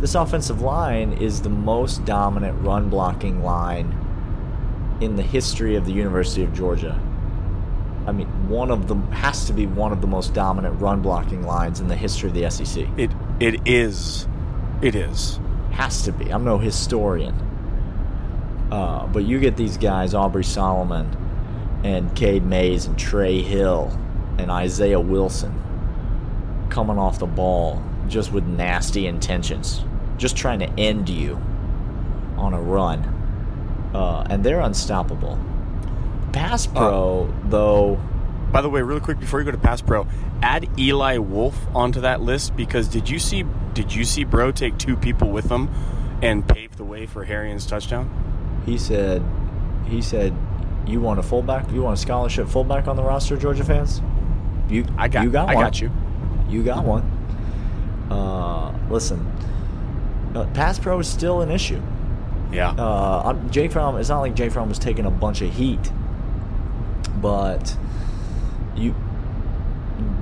[0.00, 3.96] This offensive line is the most dominant run blocking line
[5.00, 7.00] in the history of the University of Georgia.
[8.08, 11.44] I mean, one of them has to be one of the most dominant run blocking
[11.44, 12.88] lines in the history of the SEC.
[12.96, 14.26] It it is.
[14.82, 15.38] It is.
[15.70, 16.32] Has to be.
[16.32, 17.49] I'm no historian.
[18.70, 21.16] Uh, but you get these guys, Aubrey Solomon
[21.82, 23.90] and Cade Mays and Trey Hill
[24.38, 25.52] and Isaiah Wilson,
[26.70, 29.82] coming off the ball just with nasty intentions,
[30.18, 31.34] just trying to end you
[32.36, 33.00] on a run.
[33.94, 35.38] Uh, and they're unstoppable.
[36.32, 38.00] Pass pro, though,
[38.52, 40.06] By the way, really quick before you go to Pass Pro,
[40.42, 44.76] add Eli Wolf onto that list because did you see did you see Bro take
[44.78, 45.68] two people with him
[46.22, 48.08] and pave the way for Herrien's touchdown?
[48.66, 49.22] He said,
[49.86, 50.34] he said,
[50.86, 51.70] you want a fullback?
[51.70, 54.00] You want a scholarship fullback on the roster, Georgia fans?
[54.68, 55.64] You, I got you got I one.
[55.64, 55.90] got you.
[56.48, 57.02] You got one.
[58.10, 59.26] Uh, listen,
[60.34, 61.80] uh, pass pro is still an issue.
[62.52, 62.70] Yeah.
[62.70, 63.96] Uh, Jay Fromm.
[63.96, 65.92] It's not like Jay Fromm was taking a bunch of heat,
[67.20, 67.76] but
[68.76, 68.94] you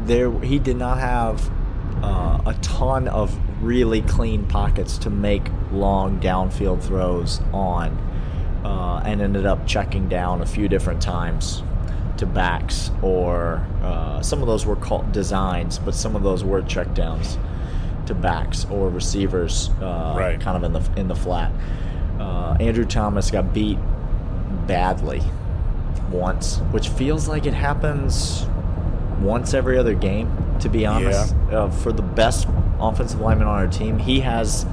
[0.05, 1.51] there he did not have
[2.03, 7.97] uh, a ton of really clean pockets to make long downfield throws on,
[8.65, 11.63] uh, and ended up checking down a few different times
[12.17, 16.63] to backs, or uh, some of those were called designs, but some of those were
[16.63, 17.39] checkdowns
[18.07, 20.41] to backs or receivers, uh, Right.
[20.41, 21.53] kind of in the in the flat.
[22.19, 23.79] Uh, Andrew Thomas got beat
[24.67, 25.23] badly
[26.11, 28.47] once, which feels like it happens
[29.21, 30.31] once every other game.
[30.61, 32.49] To be honest, uh, for the best
[32.81, 34.67] offensive lineman on our team, he has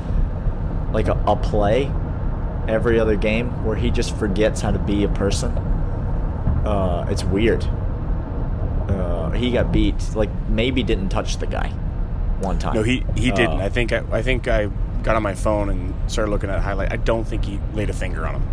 [0.94, 1.92] like a, a play
[2.68, 5.52] every other game where he just forgets how to be a person.
[6.66, 7.64] Uh, it's weird.
[8.90, 9.96] Uh, he got beat.
[10.16, 11.70] Like maybe didn't touch the guy
[12.40, 12.76] one time.
[12.76, 13.62] No, he he Uh, didn't.
[13.62, 14.68] I think I, I think I
[15.04, 16.92] got on my phone and started looking at highlight.
[16.92, 18.48] I don't think he laid a finger on him.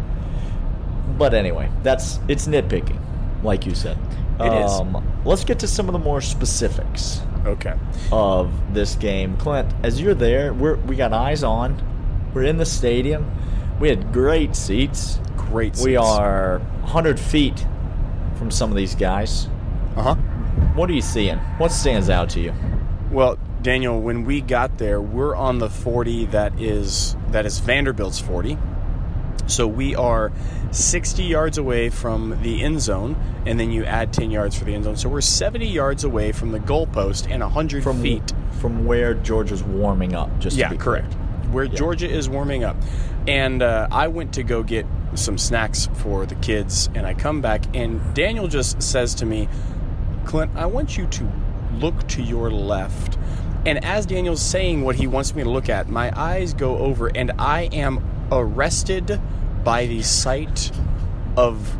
[1.19, 2.99] But anyway, that's it's nitpicking,
[3.43, 3.99] like you said.
[4.41, 4.73] It is.
[4.73, 7.75] Um, let's get to some of the more specifics Okay.
[8.11, 9.37] of this game.
[9.37, 11.81] Clint, as you're there, we're, we got eyes on.
[12.35, 13.31] We're in the stadium.
[13.83, 15.19] We had great seats.
[15.37, 15.75] Great.
[15.75, 15.85] Seats.
[15.85, 17.67] We are 100 feet
[18.37, 19.49] from some of these guys.
[19.97, 20.15] Uh huh.
[20.77, 21.39] What are you seeing?
[21.59, 22.55] What stands out to you?
[23.11, 28.21] Well, Daniel, when we got there, we're on the 40 that is that is Vanderbilt's
[28.21, 28.57] 40.
[29.49, 30.31] So we are
[30.71, 33.17] 60 yards away from the end zone,
[33.47, 34.97] and then you add 10 yards for the end zone.
[34.97, 38.33] So we're 70 yards away from the goalpost and 100 From feet.
[38.61, 40.39] from where Georgia's warming up.
[40.39, 41.01] Just Yeah, to be clear.
[41.01, 41.17] correct.
[41.53, 42.77] Where Georgia is warming up.
[43.29, 47.41] And uh, I went to go get some snacks for the kids, and I come
[47.41, 49.49] back, and Daniel just says to me,
[50.25, 51.33] Clint, I want you to
[51.75, 53.19] look to your left.
[53.65, 57.09] And as Daniel's saying what he wants me to look at, my eyes go over,
[57.09, 59.21] and I am arrested
[59.63, 60.73] by the sight
[61.37, 61.77] of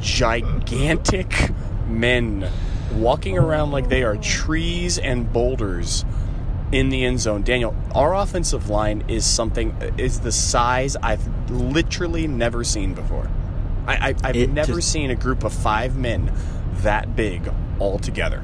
[0.00, 1.50] gigantic
[1.86, 2.48] men
[2.94, 6.04] walking around like they are trees and boulders
[6.72, 7.42] in the end zone.
[7.42, 13.28] Daniel, our offensive line is something is the size I've literally never seen before.
[13.86, 16.32] I, I, I've It never just- seen a group of five men
[16.82, 17.48] that big
[17.78, 18.42] all together.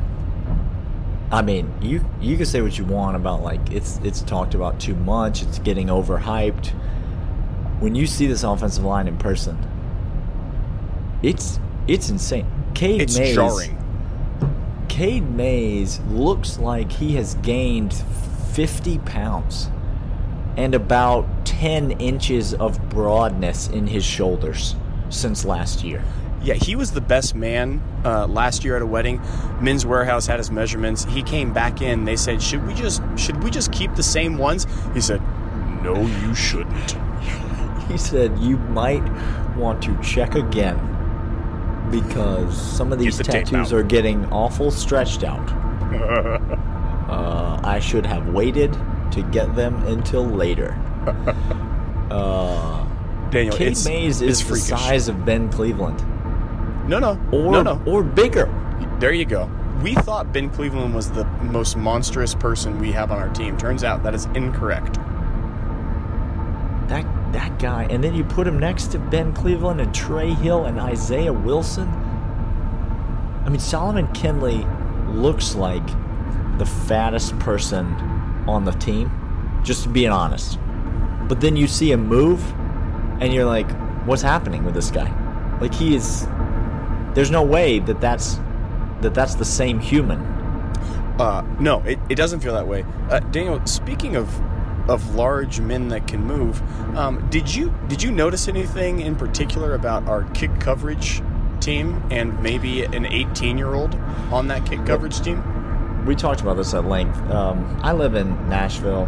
[1.32, 4.78] I mean, you you can say what you want about like it's it's talked about
[4.78, 5.42] too much.
[5.42, 6.68] It's getting overhyped.
[7.80, 9.56] When you see this offensive line in person,
[11.22, 11.58] it's
[11.88, 12.46] it's insane.
[12.74, 13.81] Cade It's Mays, jarring.
[15.02, 17.92] Cade Mays looks like he has gained
[18.52, 19.68] 50 pounds
[20.56, 24.76] and about 10 inches of broadness in his shoulders
[25.10, 26.04] since last year.
[26.44, 29.20] Yeah, he was the best man uh, last year at a wedding.
[29.60, 31.04] Men's Wearhouse had his measurements.
[31.06, 32.04] He came back in.
[32.04, 35.20] They said, "Should we just should we just keep the same ones?" He said,
[35.82, 36.94] "No, you shouldn't."
[37.88, 39.02] He said you might
[39.56, 40.91] want to check again
[41.92, 45.48] because some of these the tattoos are getting awful stretched out.
[47.08, 48.72] uh, I should have waited
[49.12, 50.76] to get them until later.
[52.12, 52.86] Uh,
[53.30, 55.98] Daniel, Cade it's, Mays it's is the size of Ben Cleveland,
[56.86, 57.82] No, no, or no, no.
[57.86, 58.50] or bigger.
[59.00, 59.50] There you go.
[59.82, 63.56] We thought Ben Cleveland was the most monstrous person we have on our team.
[63.56, 64.98] Turns out that is incorrect.
[67.32, 70.78] That guy, and then you put him next to Ben Cleveland and Trey Hill and
[70.78, 71.88] Isaiah Wilson.
[73.44, 74.66] I mean, Solomon Kindley
[75.08, 75.86] looks like
[76.58, 77.86] the fattest person
[78.46, 79.10] on the team,
[79.64, 80.58] just to being honest.
[81.26, 82.42] But then you see him move,
[83.20, 83.70] and you're like,
[84.06, 85.10] "What's happening with this guy?"
[85.60, 86.26] Like he is.
[87.14, 88.38] There's no way that that's
[89.00, 90.20] that that's the same human.
[91.18, 92.84] Uh, no, it, it doesn't feel that way.
[93.10, 94.28] Uh, Daniel, speaking of
[94.88, 96.60] of large men that can move,
[96.96, 101.22] um, did you did you notice anything in particular about our kick coverage
[101.60, 103.94] team and maybe an 18 year old
[104.32, 105.42] on that kick coverage team?
[106.04, 107.16] we talked about this at length.
[107.30, 109.06] Um, I live in Nashville.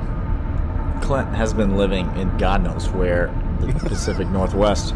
[1.02, 4.92] Clint has been living in God knows where, the Pacific Northwest.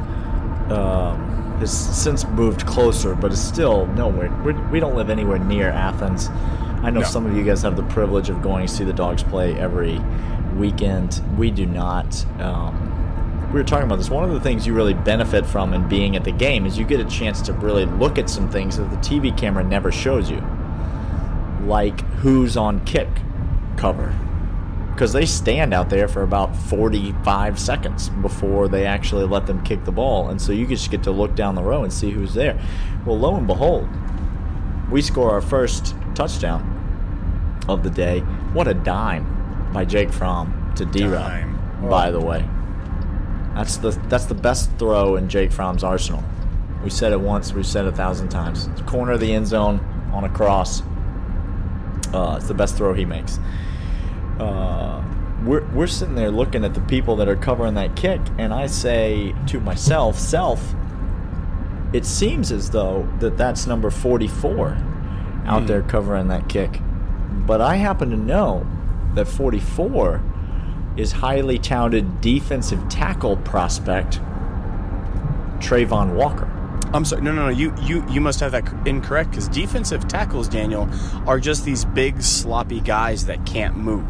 [0.71, 4.31] Um, has since moved closer, but is still nowhere.
[4.45, 6.29] We're, we don't live anywhere near Athens.
[6.85, 7.07] I know No.
[7.07, 10.01] some of you guys have the privilege of going to see the dogs play every
[10.59, 11.23] weekend.
[11.39, 12.27] We do not.
[12.41, 12.95] Um,
[13.53, 14.11] we were talking about this.
[14.11, 16.85] One of the things you really benefit from in being at the game is you
[16.85, 20.31] get a chance to really look at some things that the TV camera never shows
[20.31, 20.43] you
[21.69, 23.09] like who's on kick
[23.77, 24.17] cover
[24.93, 29.85] because they stand out there for about 45 seconds before they actually let them kick
[29.85, 32.35] the ball and so you just get to look down the row and see who's
[32.35, 32.59] there
[33.07, 33.89] well lo and behold
[34.91, 36.75] we score our first touchdown
[37.69, 38.21] of the day
[38.55, 39.38] what a dime
[39.73, 41.89] by jake fromm to d Dime.
[41.89, 42.49] by the way
[43.55, 46.23] that's the that's the best throw in jake fromm's arsenal
[46.83, 49.81] we said it once we've said it a thousand times corner of the end zone
[50.13, 50.83] on a cross
[52.13, 53.39] uh, it's the best throw he makes.
[54.39, 55.03] Uh,
[55.45, 58.67] we're, we're sitting there looking at the people that are covering that kick, and I
[58.67, 60.75] say to myself, self,
[61.93, 64.77] it seems as though that that's number 44
[65.47, 66.81] out there covering that kick.
[67.47, 68.67] But I happen to know
[69.15, 70.21] that 44
[70.97, 74.21] is highly touted defensive tackle prospect
[75.61, 76.47] Travon Walker.
[76.95, 77.23] I'm sorry.
[77.23, 77.49] No, no, no.
[77.51, 80.89] You you you must have that incorrect because defensive tackles, Daniel,
[81.27, 84.05] are just these big sloppy guys that can't move.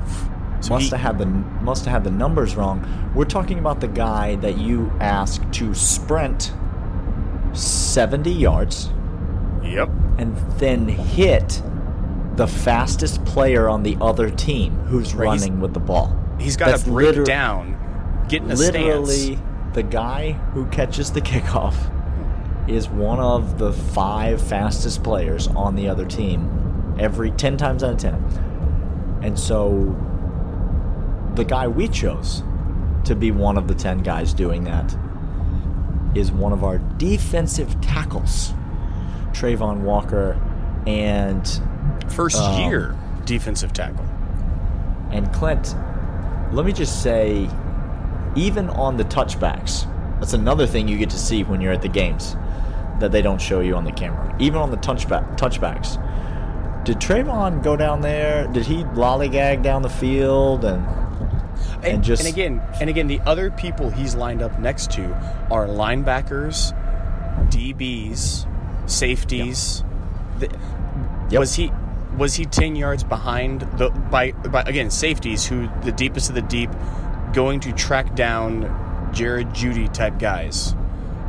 [0.61, 2.87] So must he- have had the must have had the numbers wrong.
[3.14, 6.52] We're talking about the guy that you asked to sprint
[7.52, 8.90] 70 yards
[9.64, 9.88] Yep.
[10.18, 11.62] and then hit
[12.38, 16.16] the fastest player on the other team who's Right, running with the ball.
[16.38, 17.77] He's got to break liter- down,
[18.29, 19.40] get in a Literally, stance.
[19.74, 21.74] the guy who catches the kickoff
[22.68, 27.92] is one of the five fastest players on the other team every 10 times out
[27.94, 29.20] of 10.
[29.22, 29.96] And so
[31.35, 32.42] the guy we chose
[33.05, 34.96] to be one of the 10 guys doing that
[36.14, 38.53] is one of our defensive tackles,
[39.33, 40.40] Travon Walker,
[40.87, 41.61] and
[42.09, 42.94] First Um, year
[43.25, 44.05] defensive tackle.
[45.11, 45.75] and Clint.
[46.53, 47.49] Let me just say,
[48.35, 49.87] even on the touchbacks,
[50.21, 52.37] that's another thing you get to see when you're at the games
[53.01, 54.35] that they don't show you on the camera.
[54.38, 55.97] Even on the touchback touchbacks,
[56.85, 58.47] did Travon go down there?
[58.49, 60.87] Did he lollygag down the field and
[61.83, 65.05] and just and again and again the other people he's lined up next to
[65.51, 66.73] are linebackers,
[67.51, 68.47] DBs,
[68.87, 69.85] safeties.
[70.38, 70.49] The-
[71.31, 71.40] Yep.
[71.40, 71.71] Was he
[72.16, 76.42] was he ten yards behind the by by again safeties who the deepest of the
[76.42, 76.71] deep
[77.33, 80.75] going to track down Jerry Jeudy type guys.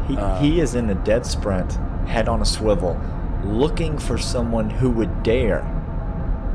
[0.08, 1.74] He, Uh, he is in a dead sprint,
[2.08, 3.00] head on a swivel,
[3.44, 5.64] looking for someone who would dare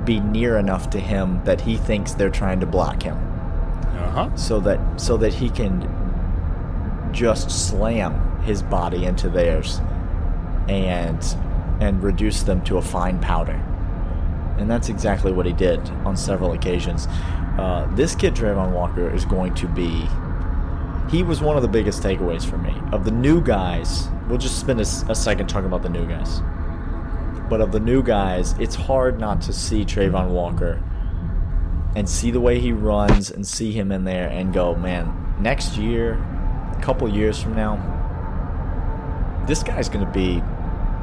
[0.04, 3.16] be near enough to him that he thinks they're trying to block him,
[3.96, 4.36] Uh huh.
[4.36, 5.88] so that so that he can
[7.12, 9.80] just slam his body into theirs
[10.68, 11.36] and
[11.80, 13.58] and reduce them to a fine powder.
[14.58, 17.06] And that's exactly what he did on several occasions.
[17.58, 20.08] Uh, this kid, Travon Walker, is going to be
[21.10, 22.74] he was one of the biggest takeaways for me.
[22.92, 26.40] Of the new guys, we'll just spend a second talking about the new guys.
[27.48, 30.82] But of the new guys, it's hard not to see Travon Walker
[31.94, 35.76] and see the way he runs and see him in there and go, man, next
[35.76, 36.14] year,
[36.72, 37.76] a couple years from now,
[39.46, 40.42] this guy's going to be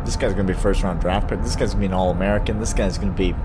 [0.05, 1.41] this guy's going to be first round draft pick.
[1.41, 2.59] This guy's going to be an All American.
[2.59, 3.35] This guy's going to be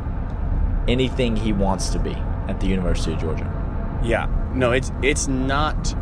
[0.88, 2.14] anything he wants to be
[2.48, 4.00] at the University of Georgia.
[4.02, 5.94] Yeah, no, it's it's not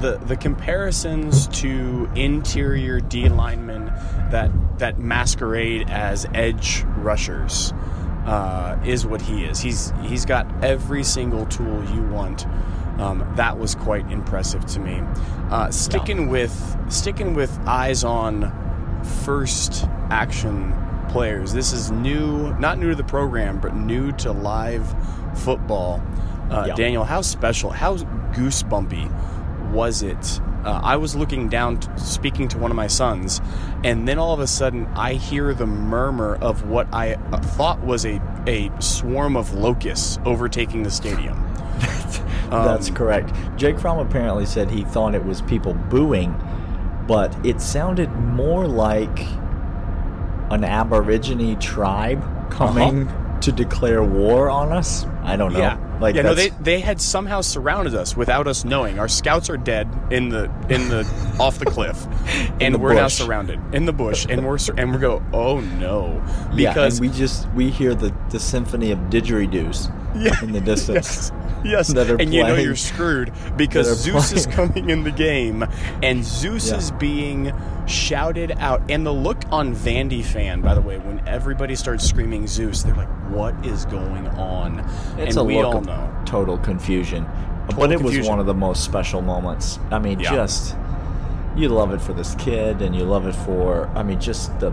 [0.00, 3.86] the the comparisons to interior D linemen
[4.30, 7.72] that that masquerade as edge rushers
[8.26, 9.60] uh, is what he is.
[9.60, 12.46] He's he's got every single tool you want.
[12.98, 15.02] Um, that was quite impressive to me.
[15.50, 18.52] Uh, sticking with sticking with eyes on
[19.04, 20.74] first action
[21.08, 21.52] players.
[21.52, 24.94] This is new, not new to the program, but new to live
[25.34, 26.00] football.
[26.50, 26.74] Uh, Yeah.
[26.74, 27.96] Daniel, how special, how
[28.34, 29.10] goosebumpy
[29.72, 30.40] was it?
[30.64, 33.40] Uh, I was looking down, t- speaking to one of my sons,
[33.82, 37.80] and then all of a sudden I hear the murmur of what I uh, thought
[37.82, 41.42] was a, a swarm of locusts overtaking the stadium.
[42.50, 43.32] That's Um, correct.
[43.56, 46.34] Jake Fromm apparently said he thought it was people booing,
[47.10, 49.18] but it sounded more like
[50.52, 53.40] an Aborigine tribe coming uh-huh.
[53.40, 55.06] to declare war on us.
[55.24, 55.58] I don't know.
[55.58, 56.22] Yeah, like yeah.
[56.22, 59.00] No, they they had somehow surrounded us without us knowing.
[59.00, 61.02] Our scouts are dead in the in the
[61.40, 62.06] off the cliff,
[62.60, 65.58] and the we're now surrounded in the bush, and we're sur- and we go, oh
[65.58, 66.22] no,
[66.54, 70.40] yeah, because and we just we hear the the symphony of didgeridoos Yeah.
[70.44, 71.32] in the distance.
[71.39, 75.64] Yes, yes, and you know you're screwed because Zeus is coming in the game,
[76.02, 76.76] and Zeus Yeah.
[76.78, 77.52] is being
[77.86, 78.82] shouted out.
[78.88, 82.94] And the look on Vandy fan, by the way, when everybody starts screaming Zeus, they're
[82.94, 84.80] like, "What is going on?"
[85.18, 86.10] It's and a we all know.
[86.24, 87.26] total confusion.
[87.66, 89.78] but Total it was one of the most special moments.
[89.90, 90.30] I mean, Yeah.
[90.32, 90.74] just
[91.56, 93.88] you love it for this kid, and you love it for.
[93.94, 94.72] I mean, just the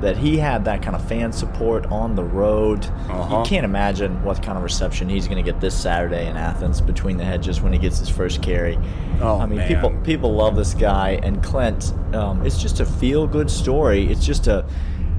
[0.00, 2.84] that he had that kind of fan support on the road.
[3.08, 3.38] Uh-huh.
[3.38, 6.80] You can't imagine what kind of reception he's going to get this Saturday in Athens
[6.80, 8.78] between the hedges when he gets his first carry.
[9.20, 9.68] Oh, I mean, man.
[9.68, 11.92] people people love this guy, and Clint.
[12.14, 14.10] Um, it's just a feel good story.
[14.10, 14.64] It's just a.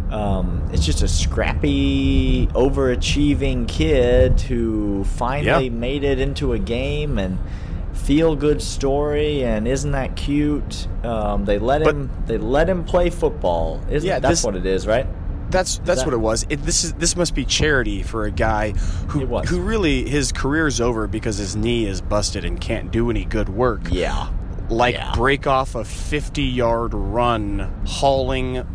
[0.10, 5.72] Um, it's just a scrappy, overachieving kid who finally Yeah.
[5.74, 7.38] made it into a game and
[8.04, 9.44] feel good story.
[9.44, 10.88] And isn't that cute?
[11.04, 12.10] Um, they let But- him.
[12.26, 13.80] They let him play football.
[13.90, 15.08] Isn't Yeah, that's this- what it is, right?
[15.50, 16.46] That's that's that- what it was.
[16.50, 18.72] It, this is this must be charity for a guy
[19.10, 23.26] who who really his career's over because his knee is busted and can't do any
[23.26, 23.82] good work.
[23.92, 24.28] Yeah.
[24.70, 25.12] Like Yeah.
[25.14, 28.66] break off a 50 yard run hauling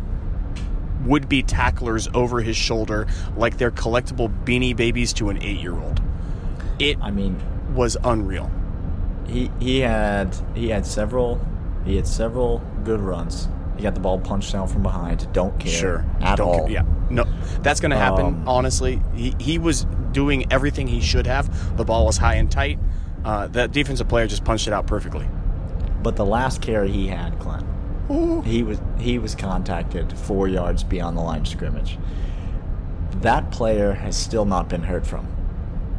[1.05, 5.73] would be tacklers over his shoulder like they're collectible beanie babies to an 8 year
[5.73, 5.99] old.
[6.77, 7.37] It I mean,
[7.73, 8.51] was unreal.
[9.27, 11.39] He he had he had several
[11.85, 13.47] he had several good runs.
[13.75, 15.31] He got the ball punched down from behind.
[15.33, 16.05] Don't care Sure.
[16.21, 16.69] at Don't all.
[16.69, 16.83] Yeah.
[17.09, 17.25] No,
[17.61, 18.25] that's going to happen.
[18.25, 21.77] Um, honestly, he, he was doing everything he should have.
[21.77, 22.79] The ball was high and tight.
[23.23, 25.27] Uh, that defensive player just punched it out perfectly.
[26.01, 31.15] But the last carry he had, Clint, he was he was contacted four yards beyond
[31.15, 31.97] the line of scrimmage.
[33.21, 35.27] That player has still not been heard from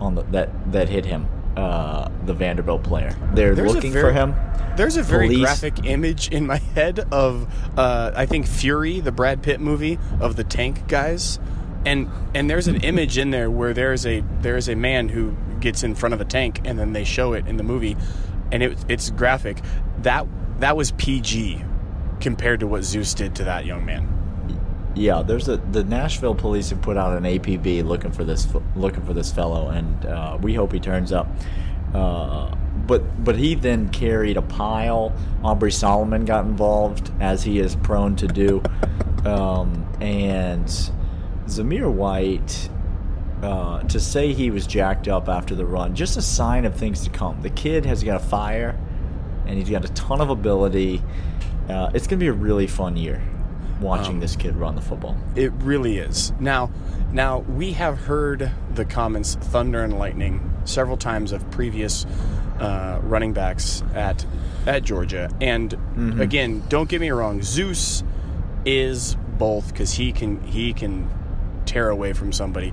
[0.01, 1.29] on the, that that hit him
[1.59, 3.15] uh, the Vanderbilt player.
[3.35, 4.35] They're There's looking very- for him.
[4.77, 9.11] There's a very Police- graphic image in my head of uh, I think Fury, the
[9.13, 11.41] Brad Pitt movie of the tank guys,
[11.85, 15.83] and and there's an image in there where there's a there's a man who gets
[15.83, 17.97] in front of a tank and then they show it in the movie,
[18.53, 19.59] and it, it's graphic.
[20.03, 20.27] That
[20.61, 21.65] that was PG
[22.21, 24.07] compared to what Zeus did to that young man.
[24.99, 29.05] Yeah, there's a the Nashville police have put out an APB looking for this looking
[29.05, 31.29] for this fellow, and uh, we hope he turns up.
[31.95, 32.53] Uh,
[32.85, 35.13] but but he then carried a pile.
[35.45, 38.61] Aubrey Solomon got involved, as he is prone to do,
[39.25, 40.67] um, and
[41.47, 42.69] Zamir White.
[43.41, 47.05] Uh, to say he was jacked up after the run, just a sign of things
[47.05, 47.41] to come.
[47.41, 48.77] The kid has got a fire,
[49.47, 51.01] and he's got a ton of ability.
[51.69, 53.23] Uh, it's going to be a really fun year
[53.81, 55.16] watching Um, this kid run the football.
[55.35, 56.33] It really is.
[56.41, 56.70] Now,
[57.12, 62.07] now we have heard the comments "thunder and lightning" several times of previous
[62.61, 64.24] uh, running backs at
[64.66, 65.76] at Georgia, and
[66.20, 68.03] again, don't get me wrong, Zeus
[68.64, 71.09] is both because he can he can
[71.64, 72.72] tear away from somebody.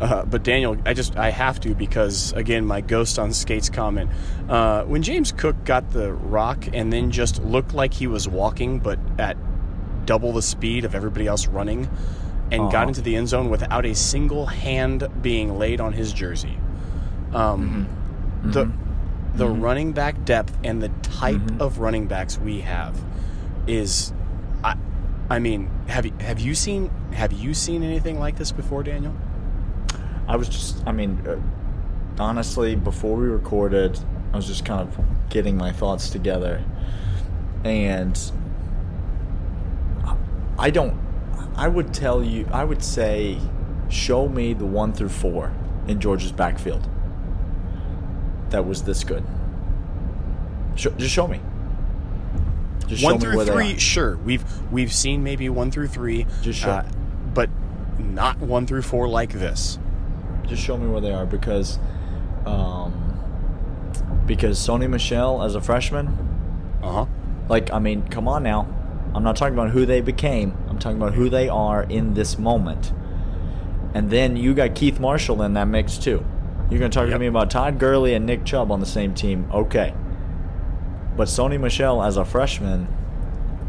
[0.00, 4.10] Uh, but Daniel, I just I have to because again my ghost on skates comment
[4.48, 8.78] uh, when James Cook got the rock and then just looked like he was walking
[8.78, 9.36] but at
[10.06, 11.88] double the speed of everybody else running
[12.50, 12.70] and Uh-huh.
[12.72, 16.58] got into the end zone without a single hand being laid on his jersey.
[17.34, 17.86] Um,
[18.44, 18.70] The
[19.34, 22.94] the running back depth and the type of running backs we have
[23.66, 24.12] is,
[24.64, 24.76] I,
[25.28, 29.12] I mean, have you have you seen have you seen anything like this before, Daniel?
[30.28, 31.36] I was just, I mean, uh,
[32.22, 33.98] honestly, before we recorded,
[34.32, 34.98] I was just kind of
[35.28, 36.62] getting my thoughts together.
[37.64, 38.18] And
[40.58, 40.96] I don't,
[41.56, 43.38] I would tell you, I would say,
[43.88, 45.52] show me the one through four
[45.86, 46.88] in Georgia's backfield
[48.50, 49.24] that was this good.
[50.76, 51.40] Sh- just show me.
[52.86, 54.16] Just one me through three, sure.
[54.18, 56.84] We've we've seen maybe one through three, uh, Just show.
[57.34, 57.50] but
[57.98, 59.78] not one through four like this.
[60.46, 61.78] just show me where they are because
[62.44, 62.92] um
[64.26, 66.06] because Sony Michel as a freshman
[66.82, 67.06] Uh huh.
[67.48, 68.68] like I mean come on now
[69.16, 70.56] I'm not talking about who they became.
[70.68, 72.92] I'm talking about who they are in this moment.
[73.94, 76.22] And then you got Keith Marshall in that mix too.
[76.70, 79.14] You're going to talk to me about Todd Gurley and Nick Chubb on the same
[79.14, 79.48] team.
[79.50, 79.94] Okay.
[81.16, 82.88] But Sony Michel as a freshman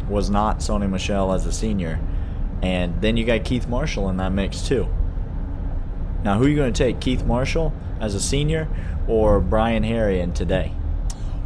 [0.09, 1.97] was not Sony Michel as a senior.
[2.61, 4.89] And then you got Keith Marshall in that mix too.
[6.23, 7.71] Now, who are you going to take, Keith Marshall
[8.01, 8.67] as a senior
[9.07, 10.73] or Brian Herrien today?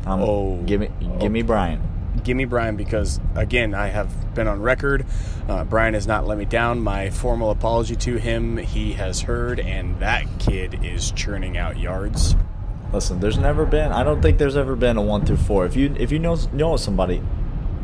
[0.07, 0.63] Um, Oh.
[0.65, 0.89] give me,
[1.19, 1.81] give me Brian.
[2.23, 5.05] Give me Brian because again, I have been on record.
[5.47, 6.81] Uh, Brian has not let me down.
[6.81, 12.35] My formal apology to him, he has heard, and that kid is churning out yards.
[12.93, 13.91] Listen, there's never been.
[13.91, 15.65] I don't think there's ever been a one through four.
[15.65, 17.21] If you if you know know somebody,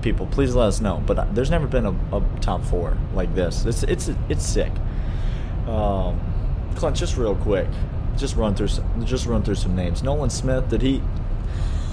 [0.02, 1.02] people, please let us know.
[1.06, 3.66] But uh, there's never been a, a top four like this.
[3.66, 4.72] It's it's it's sick.
[5.68, 6.20] Um,
[6.76, 7.68] Clint, just real quick,
[8.18, 10.04] just run through some, just run through some names.
[10.04, 11.02] Nolan Smith, did he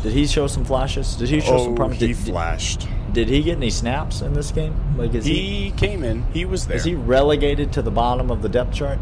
[0.04, 1.16] did he show some flashes?
[1.16, 1.98] Did he show some Oh, promise?
[1.98, 2.86] he Did, flashed.
[3.12, 4.74] did he get any snaps in this game?
[4.96, 5.34] Like is he
[5.64, 6.22] He came in.
[6.32, 6.76] He was there.
[6.76, 8.98] Is he relegated to the bottom of the depth chart?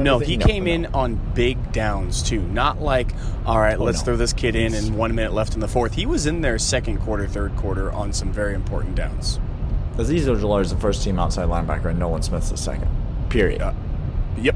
[0.00, 0.40] No, he anything?
[0.48, 2.40] came in on big downs too.
[2.40, 3.12] Not like,
[3.44, 4.04] all right, Oh, let's no.
[4.06, 5.92] throw this kid in and one minute left in the fourth.
[5.94, 9.38] He was in there second quarter, third quarter on some very important downs.
[9.96, 12.88] Azeez Ojulari is the first team outside linebacker, and Nolan Smith's the second.
[13.28, 13.60] Period.
[13.60, 13.74] Uh,
[14.38, 14.54] yep.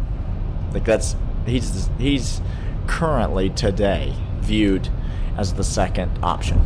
[0.72, 1.14] Like that's
[1.44, 2.40] he's he's
[2.86, 4.88] currently today viewed
[5.36, 6.60] as the second option.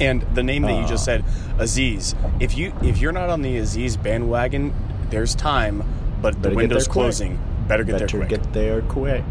[0.00, 1.22] And the name that you just Uh.
[1.22, 1.24] said,
[1.58, 2.14] Azeez.
[2.40, 4.72] If you if you're not on the Azeez bandwagon,
[5.10, 5.82] there's time,
[6.20, 7.02] but the window's there quick.
[7.04, 7.38] closing.
[7.68, 8.28] Better get Better there quick.
[8.30, 9.24] Better get there quick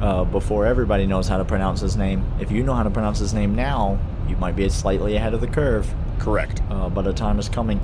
[0.00, 2.24] uh, before everybody knows how to pronounce his name.
[2.40, 5.40] If you know how to pronounce his name now, you might be slightly ahead of
[5.40, 5.92] the curve.
[6.18, 6.60] Correct.
[6.70, 7.80] Uh, but a time is coming.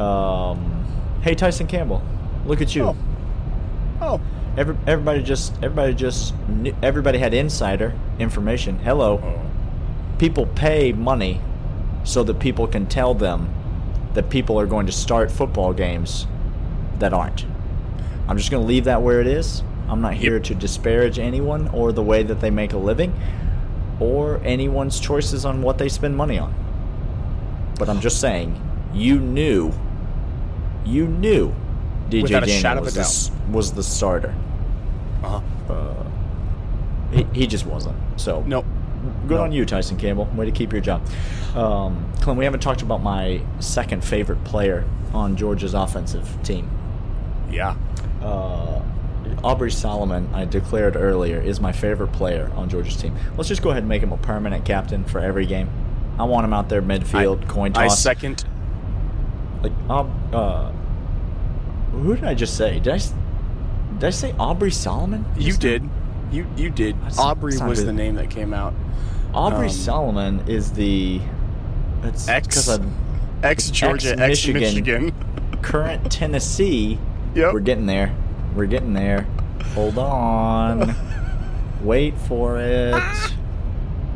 [0.00, 0.84] Um,
[1.22, 2.02] hey Tyson Campbell,
[2.46, 2.84] look at you.
[2.84, 2.96] Oh.
[4.00, 4.20] Oh.
[4.58, 8.80] Every, everybody just everybody just knew, everybody had insider information.
[8.80, 9.40] Hello, Oh.
[10.18, 11.40] people pay money
[12.02, 13.50] so that people can tell them
[14.14, 16.26] that people are going to start football games
[16.98, 17.46] that aren't.
[18.26, 19.62] I'm just going to leave that where it is.
[19.88, 20.42] I'm not here Yep.
[20.44, 23.12] to disparage anyone or the way that they make a living
[24.00, 26.52] or anyone's choices on what they spend money on.
[27.78, 28.60] But I'm just saying,
[28.92, 29.72] you knew,
[30.84, 31.54] you knew
[32.10, 32.96] DJ Without a Daniel of was,
[33.28, 34.34] a the, was the starter.
[35.22, 35.40] Uh-huh.
[37.12, 37.96] He, he just wasn't.
[38.20, 38.64] So No.
[39.26, 39.42] Good No.
[39.42, 40.26] on you, Tyson Campbell.
[40.34, 41.06] Way to keep your job.
[41.54, 46.70] Um, Clint, we haven't talked about my second favorite player on Georgia's offensive team.
[47.50, 47.76] Yeah.
[48.20, 48.82] Uh,
[49.44, 53.16] Aubrey Solomon, I declared earlier, is my favorite player on Georgia's team.
[53.36, 55.70] Let's just go ahead and make him a permanent captain for every game.
[56.18, 57.92] I want him out there midfield, I, coin toss.
[57.92, 58.44] I second.
[59.62, 60.72] Like, um, uh,
[61.92, 62.78] who did I just say?
[62.80, 62.98] Did I,
[63.94, 65.24] did I say Aubrey Solomon?
[65.36, 65.88] You did.
[66.30, 66.96] You you did.
[67.00, 68.74] That's- Aubrey was the name that came out.
[69.34, 71.20] Aubrey um, Solomon is the.
[72.04, 72.86] It's Ex- of
[73.42, 75.12] Ex Georgia, ex Ex-Michigan.
[75.62, 76.98] Current Tennessee.
[77.34, 77.52] Yep.
[77.52, 78.14] We're getting there.
[78.54, 79.22] We're getting there.
[79.74, 80.94] Hold on.
[81.82, 83.00] Wait for it.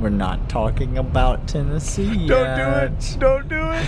[0.01, 2.29] We're not talking about Tennessee yet.
[2.29, 3.17] Don't do it.
[3.21, 3.87] Don't do it.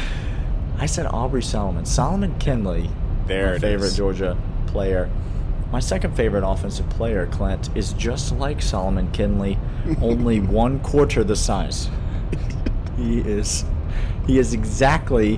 [0.78, 1.84] I said Aubrey Solomon.
[1.84, 2.90] Solomon Kindley.
[3.26, 3.96] There my it favorite is.
[3.96, 5.10] Georgia player.
[5.72, 9.58] My second favorite offensive player, Clint, is just like Solomon Kindley,
[10.02, 11.88] only one quarter the size.
[12.96, 13.64] He is
[14.26, 15.36] he is exactly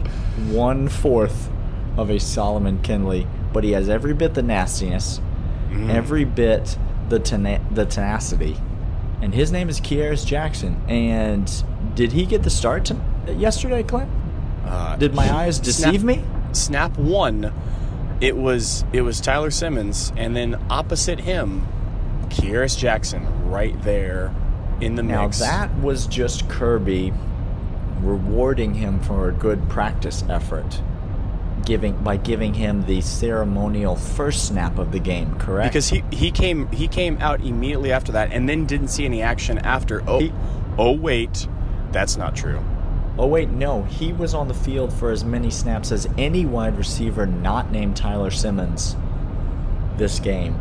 [0.51, 1.51] one fourth
[1.97, 5.21] of a Solomon Kindley, but he has every bit the nastiness,
[5.71, 5.91] Mm.
[5.91, 6.77] every bit
[7.09, 8.57] the tena- the tenacity.
[9.23, 10.81] And his name is Kearis Jackson.
[10.89, 11.51] And
[11.95, 12.97] did he get the start to-
[13.37, 14.09] yesterday, Clint?
[14.67, 16.23] Uh, Did my eyes deceive me?
[16.53, 17.53] Snap one.
[18.21, 21.67] It was it was Tyler Simmons, and then opposite him,
[22.29, 24.35] Kearis Jackson, right there
[24.81, 25.39] in the Now mix.
[25.41, 27.13] that was just Kirby
[28.01, 30.81] rewarding him for a good practice effort,
[31.65, 35.35] giving by giving him the ceremonial first snap of the game.
[35.39, 35.71] Correct?
[35.73, 39.21] because he he came he came out immediately after that, and then didn't see any
[39.23, 40.03] action after.
[40.07, 40.33] Oh, He-
[40.79, 41.47] oh wait,
[41.93, 42.63] that's not true.
[43.19, 46.77] Oh wait, no, he was on the field for as many snaps as any wide
[46.77, 48.95] receiver not named Tyler Simmons
[49.97, 50.61] this game.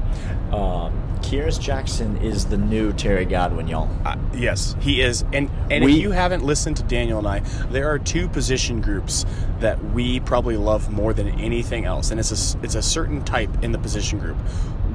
[0.52, 0.90] Uh,
[1.20, 3.90] Kearis Jackson is the new Terry Godwin, y'all.
[4.06, 5.26] Uh, yes, he is.
[5.34, 7.40] And and We- if you haven't listened to Daniel and I,
[7.72, 9.26] there are two position groups
[9.60, 13.22] that we probably love more than anything else, and it's a s- it's a certain
[13.24, 14.38] type in the position group.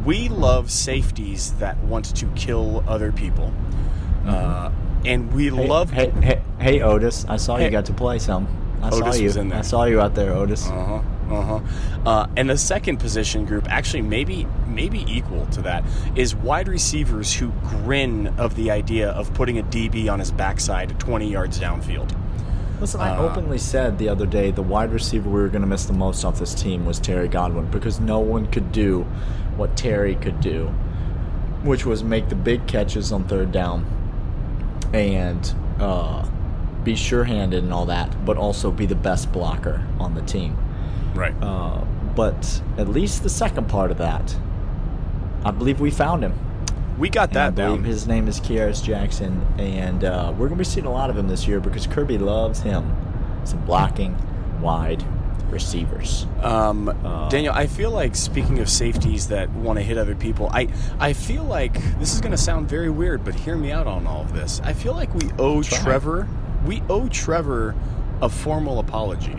[0.06, 3.52] We love safeties that want to kill other people,
[4.26, 4.70] uh,
[5.04, 5.44] and we.
[5.50, 5.90] Hey, love.
[5.90, 7.24] Hey, hey, hey, Otis!
[7.28, 8.46] I saw you got to play some.
[8.82, 9.24] I Otis saw you.
[9.24, 9.58] was in there.
[9.58, 10.66] I saw you out there, Otis.
[10.66, 11.02] Uh-huh,
[11.34, 11.60] uh-huh.
[12.08, 15.84] Uh, and the second position group, actually maybe maybe equal to that,
[16.16, 20.98] is wide receivers who grin of the idea of putting a DB on his backside
[20.98, 22.16] 20 yards downfield.
[22.80, 25.68] Listen, I Uh, openly said the other day the wide receiver we were going to
[25.68, 29.02] miss the most off this team was Terry Godwin because no one could do
[29.58, 30.68] what Terry could do,
[31.62, 33.84] which was make the big catches on third down
[34.92, 36.28] and uh,
[36.84, 40.56] be sure-handed and all that, but also be the best blocker on the team.
[41.14, 41.34] Right.
[41.42, 41.84] Uh,
[42.14, 44.36] but at least the second part of that,
[45.44, 46.34] I believe we found him.
[46.98, 47.84] we got that I believe down.
[47.84, 51.16] his name is Kearis Jackson, and uh, we're going to be seeing a lot of
[51.16, 52.94] him this year because Kirby loves him.
[53.44, 54.16] Some blocking,
[54.60, 55.04] wide
[55.50, 56.26] receivers.
[56.42, 60.48] Um, Uh, Daniel, I feel like speaking of safeties that want to hit other people,
[60.52, 63.86] I I feel like this is going to sound very weird, but hear me out
[63.86, 64.60] on all of this.
[64.64, 65.78] I feel like we owe Try.
[65.78, 66.28] Trevor,
[66.66, 67.74] we owe Trevor
[68.22, 69.36] a formal apology.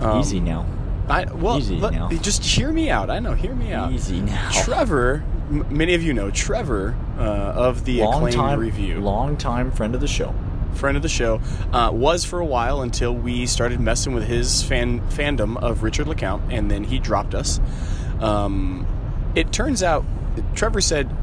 [0.00, 0.66] Um, Easy now.
[1.08, 2.08] I well, Easy let- now.
[2.08, 3.10] just hear me out.
[3.10, 3.92] I know, hear me out.
[3.92, 4.50] Easy now.
[4.52, 9.36] Trevor, m- many of you know Trevor uh, of the long acclaimed time review, long
[9.36, 10.32] time friend of the show.
[10.74, 11.40] Friend of the show,
[11.72, 16.06] uh, was for a while until we started messing with his fan fandom of Richard
[16.06, 17.60] LeCounte, and then he dropped us.
[18.20, 18.86] Um,
[19.34, 20.04] it turns out,
[20.54, 21.14] Trevor said,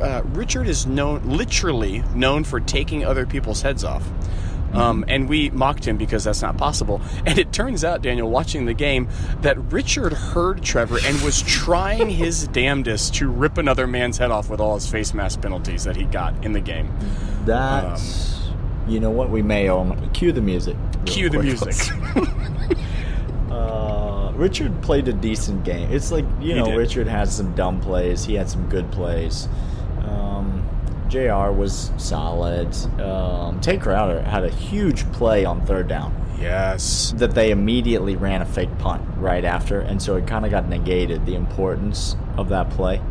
[0.00, 4.08] uh, Richard is known, literally known for taking other people's heads off.
[4.72, 7.00] Um, and we mocked him because that's not possible.
[7.26, 9.08] And it turns out, Daniel, watching the game,
[9.42, 14.48] that Richard heard Trevor and was trying his damnedest to rip another man's head off
[14.48, 16.90] with all his face mask penalties that he got in the game.
[17.44, 18.39] That's
[18.88, 20.10] you know what we may him.
[20.10, 20.76] Cue the music.
[21.06, 21.74] Cue the music.
[23.50, 25.90] Uh, Richard played a decent game.
[25.92, 26.76] It's like you He know, did.
[26.76, 28.24] Richard had some dumb plays.
[28.24, 29.48] He had some good plays.
[30.04, 30.64] Um,
[31.08, 31.50] Jr.
[31.50, 32.74] was solid.
[33.00, 37.12] Um, Tae Crowder had a huge play on third down yes.
[37.16, 40.68] that they immediately ran a fake punt right after, and so it kind of got
[40.68, 43.02] negated the importance of that play.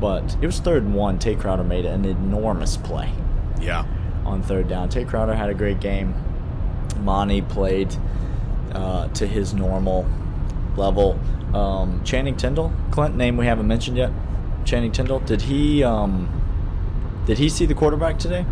[0.00, 1.18] But it was third and one.
[1.18, 3.10] Tae Crowder made an enormous play
[3.60, 3.84] Yeah.
[4.24, 4.88] On third down.
[4.88, 6.14] Tae Crowder had a great game.
[7.00, 7.94] Monty played
[8.72, 10.06] uh, to his normal
[10.76, 11.18] level.
[11.54, 14.10] Um, Channing Tindall, Clint, name we haven't mentioned yet.
[14.64, 16.28] Channing Tindall, did he um,
[17.26, 18.44] did he see the quarterback today?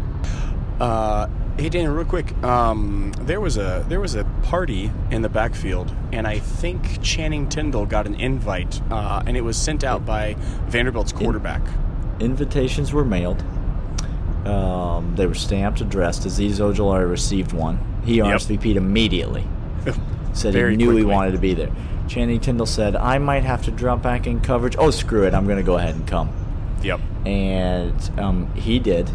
[0.78, 2.32] Uh, hey Daniel, real quick.
[2.42, 7.48] Um, there was a there was a party in the backfield, and I think Channing
[7.48, 10.34] Tindall got an invite, uh, and it was sent out by
[10.68, 11.62] Vanderbilt's quarterback.
[12.20, 13.42] Invitations were mailed.
[14.46, 16.22] Um, they were stamped, addressed.
[16.22, 17.78] Azeez Ojulari received one.
[18.04, 18.26] He Yep.
[18.26, 19.44] RSVP'd immediately.
[20.32, 21.70] said Very he knew he wanted to be there.
[22.08, 24.76] Channing Tindall said, I might have to drop back in coverage.
[24.78, 25.34] Oh, screw it.
[25.34, 26.30] I'm going to go ahead and come.
[26.82, 27.00] Yep.
[27.24, 29.08] And um, he did.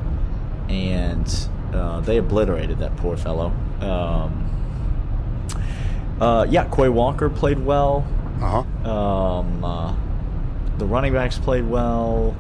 [0.69, 3.51] And uh, they obliterated that poor fellow.
[3.82, 4.43] Um,
[6.19, 8.07] uh, yeah, Quay Walker played well.
[8.41, 8.89] Uh huh.
[8.89, 9.95] Um, uh,
[10.78, 12.36] the running backs played well.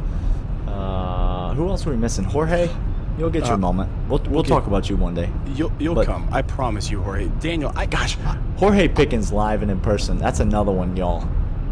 [0.77, 2.23] Uh, who else were we missing?
[2.23, 2.69] Jorge?
[3.17, 3.89] You'll get your Uh, moment.
[4.07, 5.29] We'll, we'll, get- talk about you one day.
[5.55, 6.27] You'll you'll But- come.
[6.31, 7.29] I promise you, Jorge.
[7.39, 8.15] Daniel, I gosh,
[8.57, 10.17] Jorge Pickens live and in person.
[10.19, 11.27] That's another one, y'all.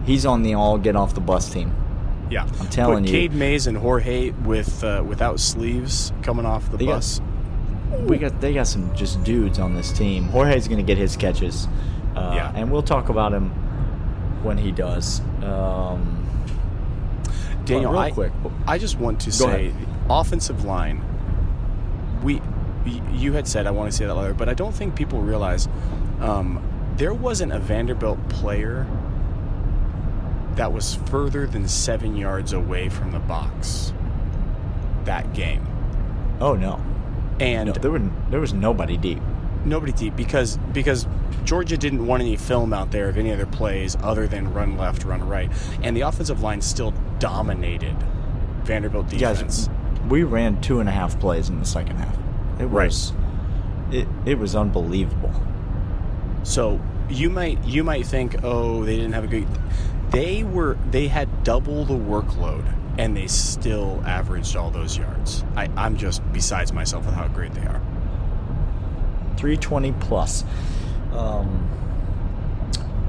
[0.05, 1.71] He's on the all get off the bus team.
[2.31, 2.47] yeah.
[2.59, 3.19] I'm telling Put you.
[3.19, 7.21] Cade Mays and Jorge with uh, without sleeves coming off the They got- bus.
[8.07, 10.23] We got they got some just dudes on this team.
[10.29, 11.67] Jorge's going to get his catches.
[12.15, 12.51] Uh, Yeah.
[12.55, 13.51] And we'll talk about him
[14.41, 15.21] when he does.
[15.43, 16.14] Um,
[17.65, 18.31] Daniel, real I, quick.
[18.67, 19.87] I just want to say, ahead.
[20.09, 21.03] offensive line.
[22.23, 22.41] We,
[23.11, 25.67] you had said I want to say that later, but I don't think people realize
[26.19, 26.63] um,
[26.97, 28.87] there wasn't a Vanderbilt player
[30.55, 33.93] that was further than seven yards away from the box
[35.03, 35.67] that game,
[36.39, 36.81] oh no,
[37.39, 39.21] and no there were there was nobody deep.
[39.65, 41.07] Nobody deep because because
[41.43, 45.03] Georgia didn't want any film out there of any other plays other than run left,
[45.03, 45.51] run right,
[45.83, 47.95] and the offensive line still dominated
[48.63, 49.67] Vanderbilt defense.
[49.67, 49.69] Guys,
[50.09, 52.15] we ran two and a half plays in the second half.
[52.59, 52.87] It Right.
[52.87, 53.13] was
[53.91, 55.33] it it was unbelievable.
[56.43, 59.47] So you might you might think, oh, they didn't have a good.
[60.11, 62.65] They were they had double the workload,
[62.97, 65.43] and they still averaged all those yards.
[65.55, 67.81] I, I'm just besides myself with how great they are.
[69.37, 70.43] 320 plus.
[71.13, 71.69] Um,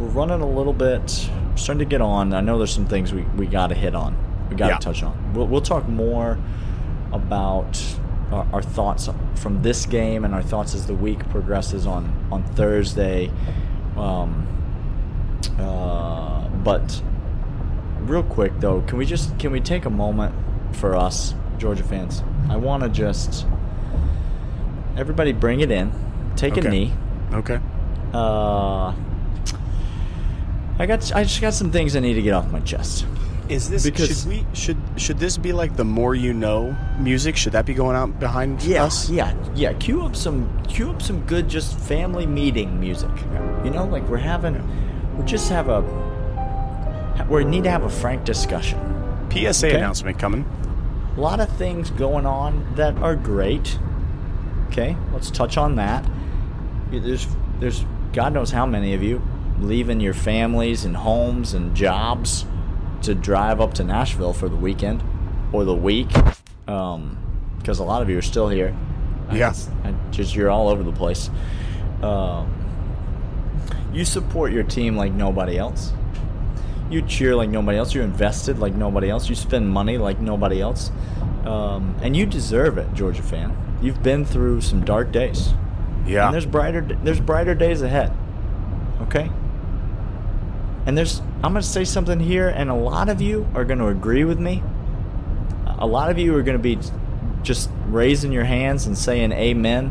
[0.00, 1.08] we're running a little bit,
[1.54, 2.32] starting to get on.
[2.34, 4.16] I know there's some things we, we got to hit on.
[4.50, 4.78] We got to Yeah.
[4.78, 5.32] touch on.
[5.34, 6.38] We'll, we'll talk more
[7.12, 7.80] about
[8.30, 12.42] our, our thoughts from this game and our thoughts as the week progresses on, on
[12.42, 13.30] Thursday.
[13.96, 14.46] Um,
[15.58, 17.02] uh, but
[18.00, 20.34] real quick though, can we just can we take a moment
[20.76, 22.22] for us Georgia fans?
[22.50, 23.46] I want to just
[24.96, 25.92] everybody bring it in,
[26.36, 26.92] take a knee.
[27.32, 27.58] Okay.
[28.14, 28.92] Uh,
[30.78, 33.06] I got I just got some things I need to get off my chest.
[33.48, 37.36] Is this Because- should we should should this be like the more you know music?
[37.36, 39.08] Should that be going out behind us?
[39.08, 39.72] yeah, yeah.
[39.74, 43.10] Cue up some cue up some good just family meeting music.
[43.64, 44.54] You know, like we're having
[45.16, 45.82] we just have a
[47.30, 48.78] we need to have a frank discussion.
[49.30, 49.76] PSA Okay.
[49.76, 50.44] announcement coming.
[51.16, 53.78] A lot of things going on that are great.
[54.66, 56.04] Okay, let's touch on that.
[56.90, 57.26] There's,
[57.60, 59.22] there's God knows how many of you
[59.58, 62.44] leaving your families and homes and jobs
[63.02, 65.02] to drive up to Nashville for the weekend
[65.52, 66.08] or the week,
[66.64, 68.76] because a lot of you are still here.
[69.32, 69.54] Yeah.
[69.84, 71.30] I just you're all over the place.
[72.02, 72.52] Um,
[73.92, 75.92] you support your team like nobody else.
[76.90, 77.94] You cheer like nobody else.
[77.94, 79.28] You're invested like nobody else.
[79.28, 80.92] You spend money like nobody else.
[81.44, 83.56] Um, and you deserve it, Georgia fan.
[83.80, 85.52] You've been through some dark days.
[86.06, 86.26] Yeah.
[86.26, 88.16] And there's brighter there's brighter days ahead.
[89.02, 89.30] Okay?
[90.86, 93.78] And there's I'm going to say something here and a lot of you are going
[93.78, 94.62] to agree with me.
[95.78, 96.78] A lot of you are going to be
[97.42, 99.90] just raising your hands and saying amen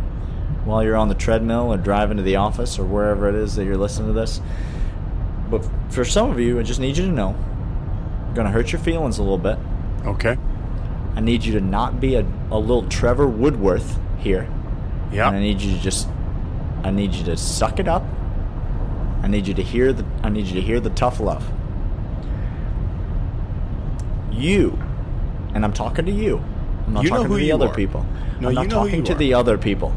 [0.66, 3.66] while you're on the treadmill or driving to the office or wherever it is that
[3.66, 4.42] you're listening to this.
[5.50, 7.36] But for some of you, I just need you to know,
[8.28, 9.60] I'm going to hurt your feelings a little bit.
[10.06, 10.38] Okay.
[11.16, 14.50] I need you to not be a, a little Trevor Woodworth here.
[15.12, 15.28] Yeah.
[15.28, 16.08] And I need you to just
[16.84, 18.04] I need you to suck it up.
[19.24, 21.50] I need you to hear the I need you to hear the tough love.
[24.32, 24.78] You
[25.54, 26.44] and I'm talking to you.
[26.86, 27.74] I'm not You talking to the other are.
[27.74, 28.06] people.
[28.40, 29.16] No, I'm not you know who talking to are.
[29.16, 29.96] the other people.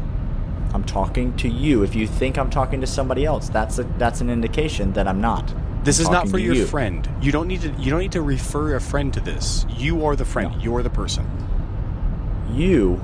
[0.73, 1.83] I'm talking to you.
[1.83, 5.19] If you think I'm talking to somebody else, that's a, that's an indication that I'm
[5.19, 5.53] not.
[5.89, 6.67] This is not for your you.
[6.67, 7.09] friend.
[7.19, 7.71] You don't need to.
[7.71, 9.65] You don't need to refer a friend to this.
[9.69, 10.55] You are the friend.
[10.55, 10.63] No.
[10.63, 11.25] You're the person.
[12.53, 13.03] you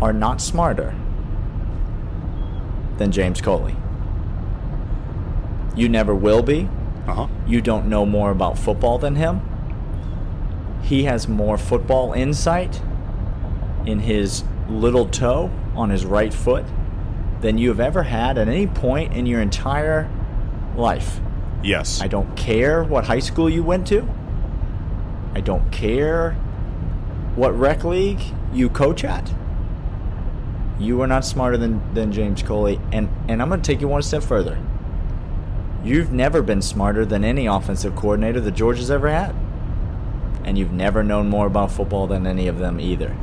[0.00, 0.94] are not smarter
[2.98, 3.74] than James Coley.
[5.74, 6.68] You never will be.
[7.08, 7.26] Uh huh.
[7.48, 9.40] You don't know more about football than him.
[10.82, 12.80] He has more football insight
[13.84, 16.64] in his little toe on his right foot
[17.40, 20.08] than you have ever had at any point in your entire
[20.76, 21.20] life.
[21.62, 22.00] Yes.
[22.00, 24.08] I don't care what high school you went to.
[25.34, 26.32] I don't care
[27.34, 28.20] what rec league
[28.52, 29.32] you coach at.
[30.78, 32.80] You are not smarter than, than James Coley.
[32.92, 34.58] And, and I'm going to take you one step further.
[35.82, 39.34] You've never been smarter than any offensive coordinator that Georgia's ever had.
[40.44, 43.16] And you've never known more about football than any of them either.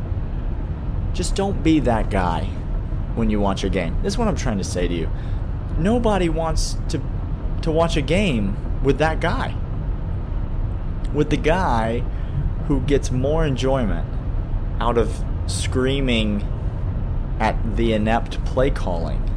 [1.13, 2.45] Just don't be that guy
[3.15, 4.01] when you watch a game.
[4.01, 5.09] This is what I'm trying to say to you.
[5.77, 6.99] nobody wants to
[7.63, 9.55] to watch a game with that guy.
[11.13, 11.99] With the guy
[12.67, 14.07] who gets more enjoyment
[14.79, 16.47] out of screaming
[17.39, 19.29] at the inept play calling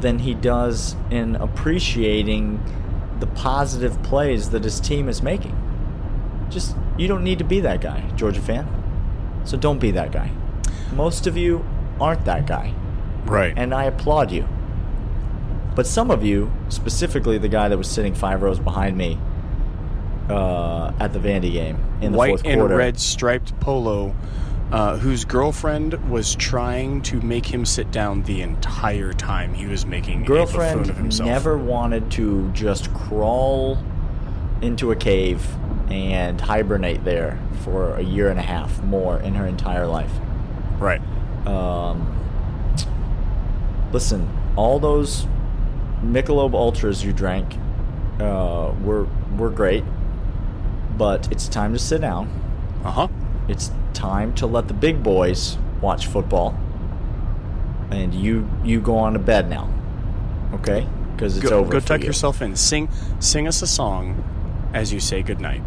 [0.00, 2.60] than he does in appreciating
[3.20, 5.56] the positive plays that his team is making.
[6.50, 8.66] Just you don't need to be that guy, Georgia fan.
[9.44, 10.30] So don't be that guy.
[10.94, 11.64] Most of you
[12.00, 12.74] aren't that guy,
[13.24, 13.54] Right.
[13.56, 14.46] and I applaud you.
[15.74, 19.18] But some of you, specifically the guy that was sitting five rows behind me
[20.28, 24.14] uh, at the Vandy game in the white fourth and red striped polo,
[24.70, 29.84] uh, whose girlfriend was trying to make him sit down the entire time he was
[29.84, 31.28] making a buffoon of girlfriend himself.
[31.28, 33.78] never wanted to just crawl
[34.62, 35.44] into a cave
[35.90, 40.12] and hibernate there for a year and a half more in her entire life.
[40.78, 41.02] Right.
[41.46, 42.10] Um,
[43.92, 45.26] listen, all those
[46.04, 47.54] Michelob Ultras you drank
[48.20, 49.84] uh, were were great,
[50.96, 52.28] but it's time to sit down.
[52.84, 53.08] Uh huh.
[53.48, 56.58] It's time to let the big boys watch football,
[57.90, 59.68] and you you go on to bed now,
[60.54, 60.86] okay?
[61.14, 61.70] Because it's Go, over.
[61.72, 62.06] go tuck you.
[62.06, 62.56] yourself in.
[62.56, 62.88] Sing,
[63.20, 64.22] sing us a song
[64.74, 65.62] as you say goodnight.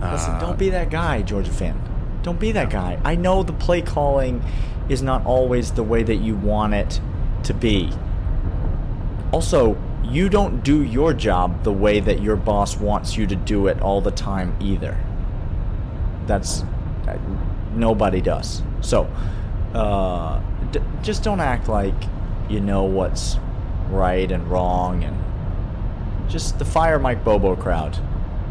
[0.00, 1.80] Listen, Uh, don't be that guy, Georgia fan.
[2.22, 2.98] Don't be that guy.
[3.04, 4.42] I know the play calling
[4.88, 7.00] is not always the way that you want it
[7.44, 7.90] to be.
[9.32, 13.66] Also, you don't do your job the way that your boss wants you to do
[13.66, 14.96] it all the time either.
[16.26, 16.62] That's
[17.08, 17.18] uh,
[17.74, 18.62] nobody does.
[18.80, 19.04] So,
[19.74, 21.94] uh, d- just don't act like
[22.48, 23.36] you know what's
[23.90, 25.16] right and wrong and
[26.30, 27.98] just the fire Mike Bobo crowd.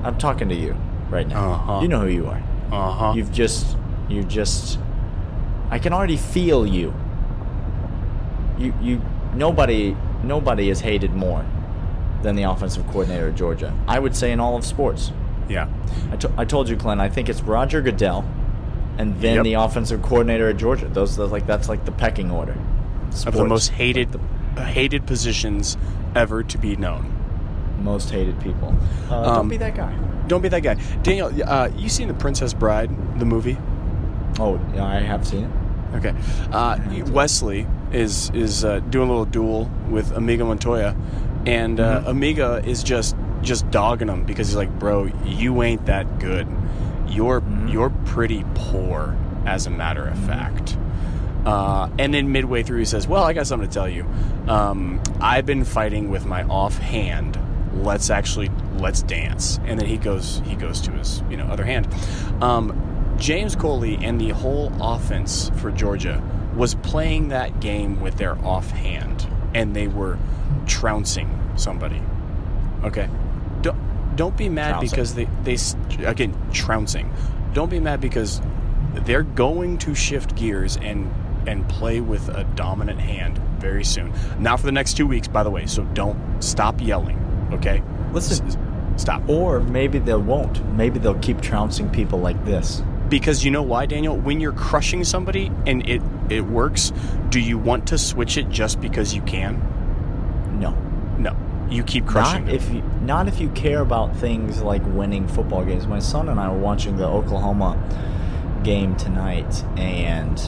[0.03, 0.75] I'm talking to you
[1.09, 1.51] right now.
[1.53, 1.79] Uh-huh.
[1.81, 2.41] You know who you are.
[2.71, 3.13] Uh huh.
[3.15, 3.77] You've just,
[4.09, 4.79] you just,
[5.69, 6.93] I can already feel you.
[8.57, 9.01] You, you,
[9.33, 9.95] nobody,
[10.25, 11.45] nobody is hated more
[12.21, 13.73] than the offensive coordinator at Georgia.
[13.87, 15.11] I would say in all of sports.
[15.47, 15.67] Yeah.
[16.11, 16.99] I, to, I told you, Clint.
[16.99, 18.25] I think it's Roger Goodell,
[18.97, 19.43] and then Yep.
[19.43, 20.87] the offensive coordinator at Georgia.
[20.87, 22.57] Those, are like that's like the pecking order.
[23.27, 24.19] Of the most hated,
[24.57, 25.77] hated positions
[26.15, 27.11] ever to be known.
[27.81, 28.75] most hated people.
[29.11, 29.93] Uh, Um, don't be that guy.
[30.27, 31.29] Don't be that guy, Daniel.
[31.45, 33.57] Uh, you seen the Princess Bride, the movie?
[34.39, 35.51] Oh, yeah, I have seen it.
[35.97, 36.13] Okay.
[36.51, 36.77] Uh,
[37.11, 40.95] Wesley is is uh, doing a little duel with Amiga Montoya,
[41.45, 42.09] and uh, Mm-hmm.
[42.09, 46.47] Amiga is just just dogging him because he's like, "Bro, you ain't that good.
[47.07, 47.67] You're Mm-hmm.
[47.69, 49.15] you're pretty poor,
[49.45, 50.77] as a matter of fact."
[51.45, 54.05] Uh, and then midway through, he says, "Well, I got something to tell you.
[54.47, 57.37] Um, I've been fighting with my offhand.
[57.83, 61.63] Let's actually let's dance." And then he goes he goes to his you know other
[61.63, 61.87] hand.
[62.41, 62.73] Um,
[63.17, 66.21] James Coley and the whole offense for Georgia
[66.55, 70.17] was playing that game with their offhand, and they were
[70.65, 72.01] trouncing somebody.
[72.83, 73.09] Okay,
[73.61, 74.89] don't don't be mad Trouncing.
[74.89, 77.11] because they they again trouncing.
[77.53, 78.41] Don't be mad because
[78.93, 81.11] they're going to shift gears and
[81.47, 84.13] and play with a dominant hand very soon.
[84.39, 85.65] Not for the next two weeks, by the way.
[85.65, 87.19] So don't stop yelling.
[87.53, 88.47] Okay, Listen.
[88.47, 88.57] S-
[88.97, 89.27] stop.
[89.29, 90.65] Or maybe they won't.
[90.73, 92.81] Maybe they'll keep trouncing people like this.
[93.09, 94.17] Because you know why, Daniel?
[94.17, 96.91] When you're crushing somebody and it it works,
[97.29, 99.59] do you want to switch it just because you can?
[100.59, 100.71] No.
[101.17, 101.35] No.
[101.69, 102.55] You keep crushing Not them.
[102.55, 105.87] if you not if you care about things like winning football games.
[105.87, 107.77] My son and I were watching the Oklahoma
[108.63, 110.39] game tonight, and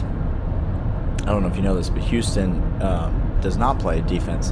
[1.24, 4.52] I don't know if you know this, but Houston um, does not play defense.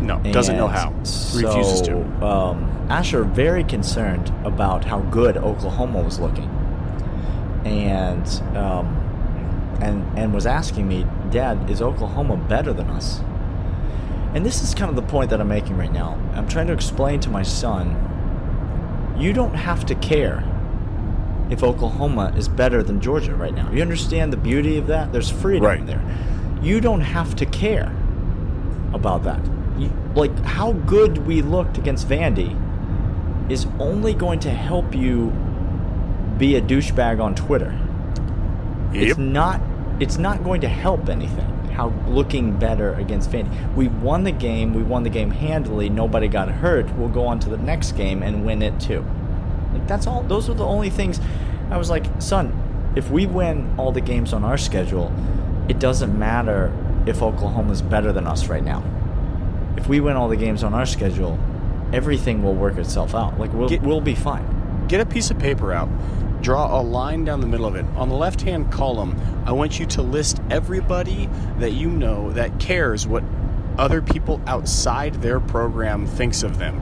[0.00, 0.92] no, doesn't know how.
[1.04, 1.96] So, Refuses to.
[2.24, 6.50] Um, Asher very concerned about how good Oklahoma was looking,
[7.64, 9.01] and um,
[9.82, 13.20] and and was asking me, Dad, is Oklahoma better than us?
[14.34, 16.18] And this is kind of the point that I'm making right now.
[16.34, 20.42] I'm trying to explain to my son, you don't have to care
[21.50, 23.70] if Oklahoma is better than Georgia right now.
[23.70, 25.12] You understand the beauty of that?
[25.12, 25.86] There's freedom Right.
[25.86, 26.00] there.
[26.62, 27.92] You don't have to care
[28.94, 29.40] about that.
[29.76, 32.56] You, like how good we looked against Vandy
[33.50, 35.30] is only going to help you
[36.38, 37.78] be a douchebag on Twitter.
[38.94, 39.02] Yep.
[39.02, 39.60] It's not
[40.02, 41.46] it's not going to help anything.
[41.72, 43.74] How looking better against Vandy.
[43.74, 46.90] We won the game, we won the game handily, nobody got hurt.
[46.96, 49.04] We'll go on to the next game and win it too.
[49.72, 51.18] Like that's all those are the only things
[51.70, 52.52] I was like, son,
[52.94, 55.10] if we win all the games on our schedule,
[55.68, 56.70] it doesn't matter
[57.06, 58.82] if Oklahoma's better than us right now.
[59.78, 61.38] If we win all the games on our schedule,
[61.92, 63.38] everything will work itself out.
[63.40, 64.44] Like we'll Get- we'll be fine.
[64.88, 65.88] Get a piece of paper out.
[66.42, 67.86] Draw a line down the middle of it.
[67.96, 69.16] On the left hand column,
[69.46, 71.28] I want you to list everybody
[71.58, 73.22] that you know that cares what
[73.78, 76.80] other people outside their program thinks of them.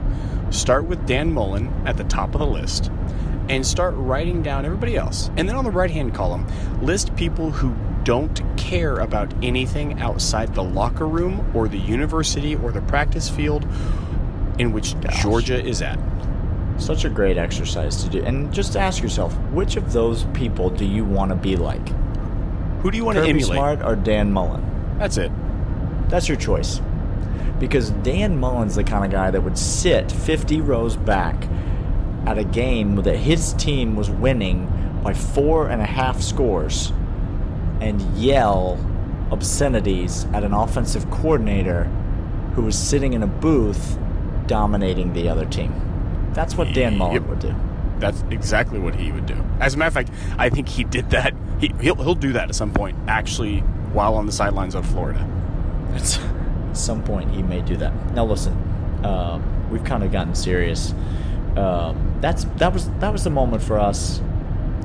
[0.51, 2.91] Start with Dan Mullen at the top of the list
[3.49, 5.29] and start writing down everybody else.
[5.37, 6.47] And then on the right hand column,
[6.81, 12.71] list people who don't care about anything outside the locker room or the university or
[12.71, 13.65] the practice field
[14.57, 15.21] in which Gosh.
[15.21, 15.99] Georgia is at.
[16.81, 18.23] Such a great exercise to do.
[18.23, 21.87] And just ask yourself, which of those people do you want to be like?
[22.81, 23.53] Who do you want to Kirby emulate?
[23.53, 24.97] Smart or Dan Mullen?
[24.97, 25.31] That's it.
[26.09, 26.81] That's your choice.
[27.59, 31.47] Because Dan Mullen's the kind of guy that would sit 50 rows back
[32.25, 36.91] at a game that his team was winning by four and a half scores
[37.79, 38.79] and yell
[39.31, 41.83] obscenities at an offensive coordinator
[42.55, 43.99] who was sitting in a booth
[44.47, 45.90] dominating the other team.
[46.33, 47.23] That's what Dan Mullen Yep.
[47.27, 47.55] would do.
[47.99, 49.35] That's exactly what he would do.
[49.59, 51.33] As a matter of fact, I think he did that.
[51.59, 53.59] He, he'll, he'll do that at some point, actually,
[53.93, 55.19] while on the sidelines of Florida.
[55.93, 56.19] At
[56.73, 57.93] some point, he may do that.
[58.13, 58.53] Now, listen,
[59.05, 60.93] um, we've kind of gotten serious.
[61.55, 64.21] Um, that's that was that was the moment for us.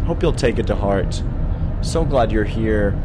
[0.04, 1.22] Hope you'll take it to heart.
[1.80, 2.98] So glad you're here.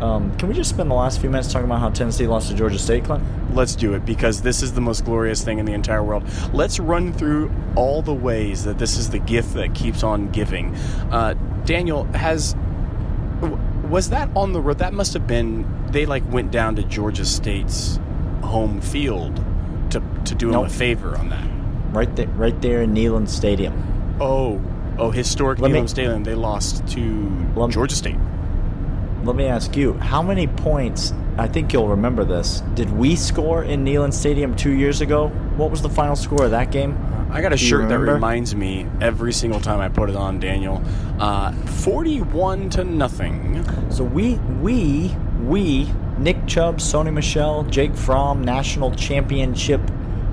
[0.00, 2.54] Um, can we just spend the last few minutes talking about how Tennessee lost to
[2.54, 3.22] Georgia State, Clint?
[3.54, 6.22] Let's do it because this is the most glorious thing in the entire world.
[6.52, 10.74] Let's run through all the ways that this is the gift that keeps on giving.
[11.10, 11.34] Uh,
[11.64, 12.54] Daniel has.
[13.88, 14.78] Was that on the road?
[14.78, 15.66] That must have been.
[15.90, 17.98] They like went down to Georgia State's
[18.42, 19.36] home field
[19.90, 20.66] to to do him Nope.
[20.66, 21.48] a favor on that.
[21.92, 23.82] Right there, right there in Neyland Stadium.
[24.20, 24.60] Oh,
[24.98, 26.22] oh, historic Let me- Neyland Stadium.
[26.24, 28.16] They lost to Let- Georgia State.
[29.28, 31.12] Let me ask you, how many points?
[31.36, 32.62] I think you'll remember this.
[32.72, 35.28] Did we score in Neyland Stadium two years ago?
[35.58, 36.96] What was the final score of that game?
[37.30, 40.40] I got a Do shirt that reminds me every single time I put it on,
[40.40, 40.82] Daniel.
[41.20, 43.66] Uh, Forty-one to nothing.
[43.90, 49.82] So we we we Nick Chubb, Sony Michel, Jake Fromm, national championship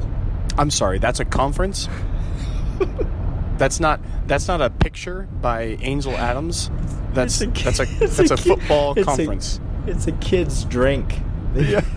[0.56, 0.98] I'm sorry.
[0.98, 1.90] That's a conference.
[3.60, 4.00] that's not.
[4.26, 6.68] That's not a picture by Ansel Adams.
[7.12, 9.60] That's It's that's a that's a, ki- football it's a- conference.
[9.86, 11.20] it's a kid's drink.
[11.52, 11.80] Yeah,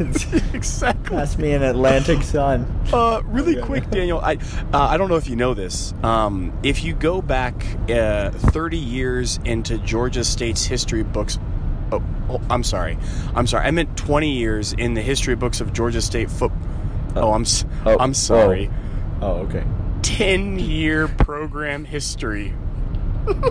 [0.53, 1.15] exactly.
[1.15, 2.65] Pass me an Atlantic Sun.
[2.91, 3.67] Uh, really Okay.
[3.67, 4.19] quick, Daniel.
[4.19, 4.37] I
[4.73, 5.93] uh, I don't know if you know this.
[6.01, 11.37] Um, if you go back uh, 30 years into Georgia State's history books,
[11.91, 12.97] oh, oh, I'm sorry,
[13.35, 13.67] I'm sorry.
[13.67, 16.51] I meant 20 years in the history books of Georgia State foot.
[17.15, 17.45] Oh, I'm
[17.85, 18.71] Oh, am sorry.
[19.21, 19.63] Oh, okay.
[20.13, 22.53] 10 year program history.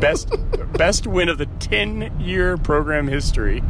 [0.00, 0.32] Best
[0.74, 3.64] best win of the 10 year program history.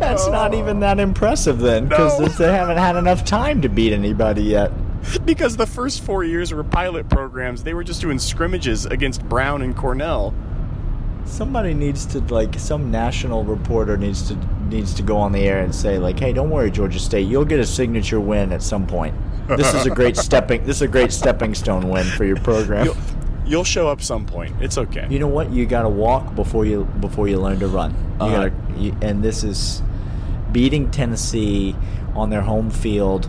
[0.00, 0.58] That's not oh.
[0.58, 2.26] even that impressive then, because No.
[2.26, 4.72] they haven't had enough time to beat anybody yet.
[5.24, 9.62] Because the first four years were pilot programs, they were just doing scrimmages against Brown
[9.62, 10.34] and Cornell.
[11.24, 14.36] Somebody needs to like some national reporter needs to
[14.68, 17.44] needs to go on the air and say like, "Hey, don't worry, Georgia State, you'll
[17.44, 19.14] get a signature win at some point.
[19.48, 22.86] This is a great stepping this is a great stepping stone win for your program."
[22.86, 22.96] You'll,
[23.46, 24.54] you'll show up some point.
[24.60, 25.06] It's okay.
[25.10, 25.50] You know what?
[25.52, 27.90] You got to walk before you before you learn to run.
[27.92, 28.48] You Uh-huh.
[28.48, 29.82] gotta, you, and this is
[30.52, 31.74] beating Tennessee
[32.14, 33.28] on their home field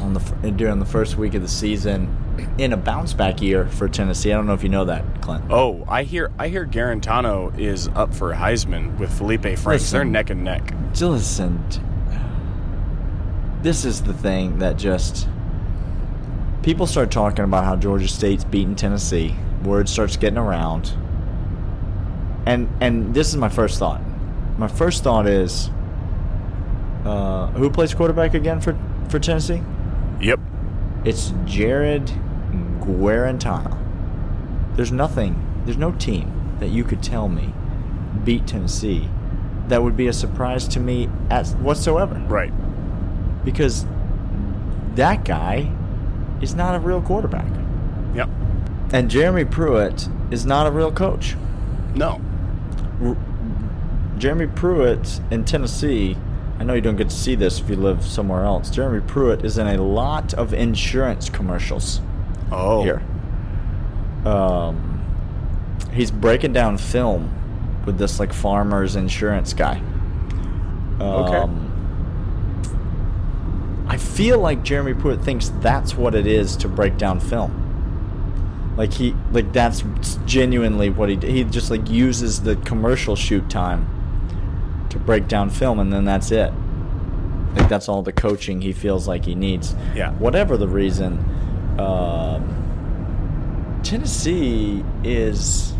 [0.00, 0.20] on the
[0.52, 2.08] during the first week of the season
[2.58, 4.32] in a bounce back year for Tennessee.
[4.32, 5.44] I don't know if you know that, Clint.
[5.50, 9.90] oh, I hear I hear Guarantano is up for Heisman with Felipe Franks.
[9.90, 10.74] They're neck and neck.
[11.00, 11.64] Listen,
[13.62, 15.28] this is the thing that just
[16.62, 19.34] people start talking about how Georgia State's beating Tennessee.
[19.64, 20.92] Word starts getting around,
[22.46, 24.00] and and this is my first thought.
[24.58, 25.70] My first thought is,
[27.04, 28.76] uh, who plays quarterback again for
[29.08, 29.62] for Tennessee?
[30.20, 30.40] Yep.
[31.04, 32.06] It's Jarrett
[32.80, 33.78] Guarantano.
[34.76, 37.52] There's nothing, there's no team that you could tell me
[38.24, 39.08] beat Tennessee
[39.68, 42.52] that would be a surprise to me as whatsoever Right.
[43.44, 43.86] because
[44.94, 45.70] that guy
[46.40, 47.50] is not a real quarterback.
[48.14, 48.28] Yep.
[48.92, 51.36] And Jeremy Pruitt is not a real coach.
[51.94, 52.20] No.
[53.02, 53.16] R-
[54.18, 56.16] Jeremy Pruitt in Tennessee,
[56.58, 58.70] I know you don't get to see this if you live somewhere else.
[58.70, 62.00] Jeremy Pruitt is in a lot of insurance commercials
[62.52, 62.82] Oh.
[62.82, 63.02] here.
[64.24, 65.02] Um,
[65.92, 67.30] he's breaking down film
[67.84, 69.82] with this like farmer's insurance guy.
[71.00, 71.36] Okay.
[71.36, 71.60] Um,
[73.88, 77.60] I feel like Jeremy Pruitt thinks that's what it is to break down film.
[78.76, 79.84] Like he, like that's
[80.24, 83.86] genuinely what he he just like uses the commercial shoot time
[84.94, 86.52] to break down film, and then that's it.
[87.54, 89.76] Like that's all the coaching he feels like he needs.
[89.94, 90.12] Yeah.
[90.12, 91.18] Whatever the reason,
[91.78, 95.74] um, Tennessee is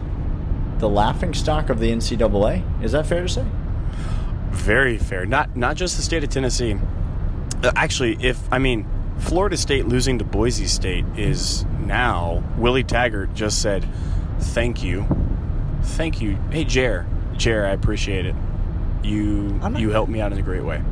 [0.78, 2.84] the laughing stock of the NCAA.
[2.84, 3.44] Is that fair to say?
[4.50, 5.26] Very fair.
[5.26, 6.76] Not not just the state of Tennessee.
[7.62, 8.86] Uh, Actually, if I mean
[9.18, 13.86] Florida State losing to Boise State is now Willie Taggart just said,
[14.38, 15.06] "Thank you,
[15.82, 17.06] thank you." Hey, Jer,
[17.36, 18.34] Jer, I appreciate it.
[19.04, 20.82] You not- you helped me out in a great way.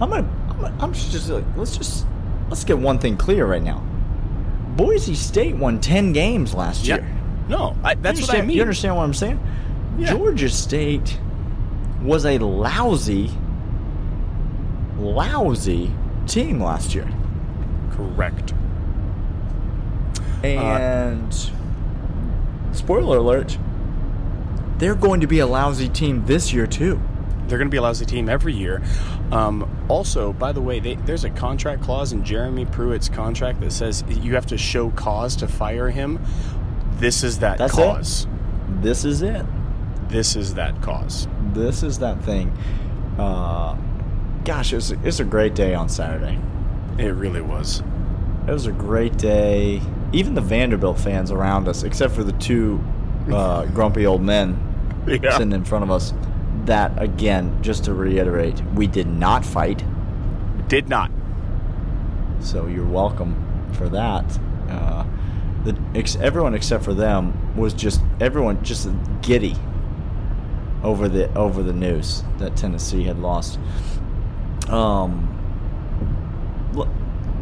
[0.00, 2.06] I'm gonna, I'm, gonna, I'm just like, let's just
[2.48, 3.78] let's get one thing clear right now.
[4.76, 6.96] Boise State won ten games last Yeah.
[6.96, 7.08] year.
[7.48, 8.56] No, I, that's you what I mean.
[8.56, 9.38] You understand what I'm saying?
[9.98, 10.10] Yeah.
[10.10, 11.18] Georgia State
[12.02, 13.30] was a lousy,
[14.98, 15.90] lousy
[16.26, 17.08] team last year,
[17.92, 18.54] Correct.
[20.42, 21.50] Uh, and
[22.72, 23.56] spoiler alert,
[24.82, 27.00] they're going to be a lousy team this year too.
[27.46, 28.82] They're going to be a lousy team every year.
[29.30, 33.72] Um, also, by the way, they, there's a contract clause in Jeremy Pruitt's contract that
[33.72, 36.18] says you have to show cause to fire him.
[36.94, 38.26] This is that That's cause.
[38.80, 39.46] This is it.
[40.08, 41.28] This is that cause.
[41.52, 42.50] This is that thing.
[43.18, 43.76] Uh,
[44.44, 46.40] gosh, it was, it was a great day on Saturday.
[46.98, 47.84] It really was.
[48.48, 49.80] It was a great day.
[50.12, 52.82] Even the Vanderbilt fans around us, except for the two
[53.32, 54.70] uh, grumpy old men
[55.22, 55.32] Yeah.
[55.32, 56.12] sitting in front of us,
[56.64, 59.82] that again, just to reiterate, we did not fight.
[60.68, 61.10] Did not.
[62.40, 63.34] So you're welcome
[63.72, 64.24] for that.
[64.68, 65.04] Uh,
[65.64, 68.88] the ex- everyone except for them was just everyone just
[69.22, 69.56] giddy
[70.82, 73.58] over the over the news that Tennessee had lost.
[74.68, 75.28] Um,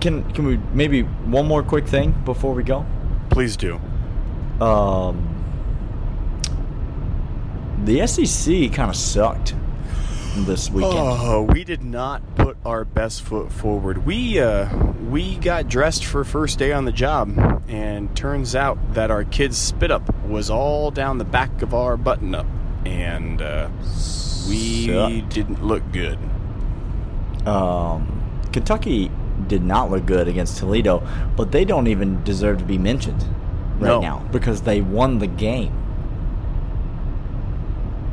[0.01, 2.85] can can we maybe one more quick thing before we go?
[3.31, 3.81] Please do.
[4.61, 5.40] Um,
[7.85, 9.55] the SEC kind of sucked
[10.37, 10.95] this weekend.
[10.97, 14.07] Oh, we did not put our best foot forward.
[14.07, 14.69] We uh,
[15.09, 19.59] we got dressed for first day on the job, and turns out that our kids'
[19.59, 22.47] spit up was all down the back of our button up,
[22.85, 23.69] and uh,
[24.49, 25.29] we Sucked.
[25.31, 26.19] didn't look good.
[27.47, 29.11] Um, Kentucky
[29.47, 31.07] did not look good against Toledo,
[31.37, 33.23] but they don't even deserve to be mentioned
[33.79, 34.01] right No.
[34.01, 35.73] now because they won the game.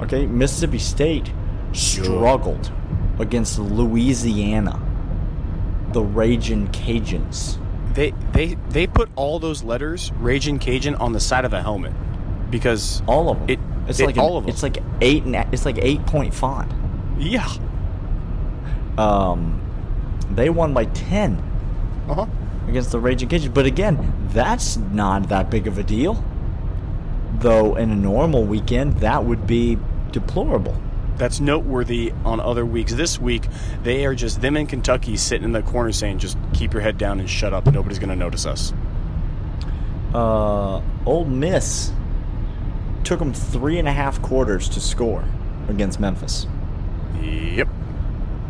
[0.01, 1.31] Okay, Mississippi State
[1.73, 2.71] struggled
[3.19, 4.79] against Louisiana,
[5.91, 7.57] the Raging Cajuns.
[7.93, 11.93] They they they put all those letters Raging Cajun on the side of a helmet
[12.51, 13.49] because All of them.
[13.49, 14.49] It- it's it- like an- all of them.
[14.51, 15.23] It's like eight.
[15.23, 16.71] And, it's like eight point font.
[17.17, 17.47] yeah,
[18.97, 19.61] Um,
[20.31, 21.41] they won by ten.
[22.09, 22.25] uh huh.
[22.67, 23.53] against the Raging Cajuns.
[23.53, 26.23] But again, that's not that big of a deal.
[27.39, 29.77] Though in a normal weekend, that would be
[30.11, 30.75] deplorable.
[31.17, 32.93] That's noteworthy on other weeks.
[32.93, 33.47] This week,
[33.83, 36.97] they are just them in Kentucky sitting in the corner saying, "Just keep your head
[36.97, 37.65] down and shut up.
[37.65, 38.73] Nobody's going to notice us."
[40.13, 41.91] Uh, Ole Miss
[43.03, 45.23] took them three and a half quarters to score
[45.69, 46.47] against Memphis.
[47.21, 47.67] Yep.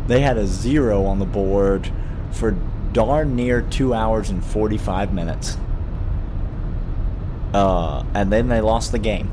[0.06, 1.90] They had a zero on the board
[2.30, 2.56] for
[2.92, 5.58] darn near two hours and 45 minutes.
[7.54, 9.30] Uh, and then they lost the game.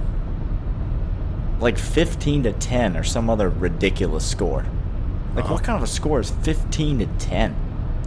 [1.59, 4.65] Like 15 to 10 or some other ridiculous score.
[5.35, 5.53] Like, Uh-huh.
[5.55, 7.55] what kind of a score is 15 to 10?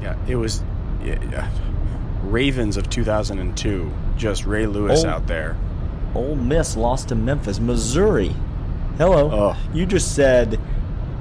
[0.03, 0.63] Yeah, it was
[1.05, 1.49] yeah, yeah.
[2.23, 3.91] Ravens of 2002.
[4.17, 5.57] Just Ray Lewis out there.
[6.15, 8.35] Ole Miss lost to Memphis, Missouri.
[8.97, 9.31] Hello.
[9.33, 9.57] Oh.
[9.73, 10.59] You just said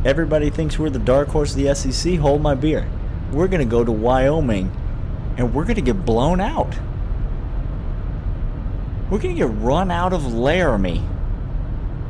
[0.05, 2.15] everybody thinks we're the dark horse of the SEC.
[2.17, 2.87] Hold my beer.
[3.31, 4.71] We're going to go to Wyoming
[5.37, 6.73] and we're going to get blown out.
[9.09, 11.01] We're to get run out of Laramie.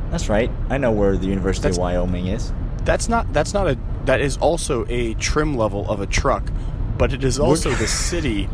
[0.09, 0.49] That's right.
[0.69, 2.51] I know where the University That's- of Wyoming is.
[2.83, 3.31] That's not.
[3.33, 3.77] That's not a.
[4.05, 6.49] That is also a trim level of a truck,
[6.97, 8.45] but it is also the city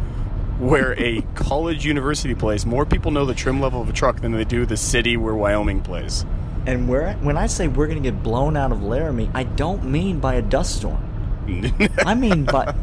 [0.60, 2.66] where a college university plays.
[2.66, 5.36] More people know the trim level of a truck than they do the city where
[5.36, 6.26] Wyoming plays.
[6.66, 9.86] And where when I say we're going to get blown out of Laramie, I don't
[9.86, 11.10] mean by a dust storm.
[12.00, 12.74] I mean by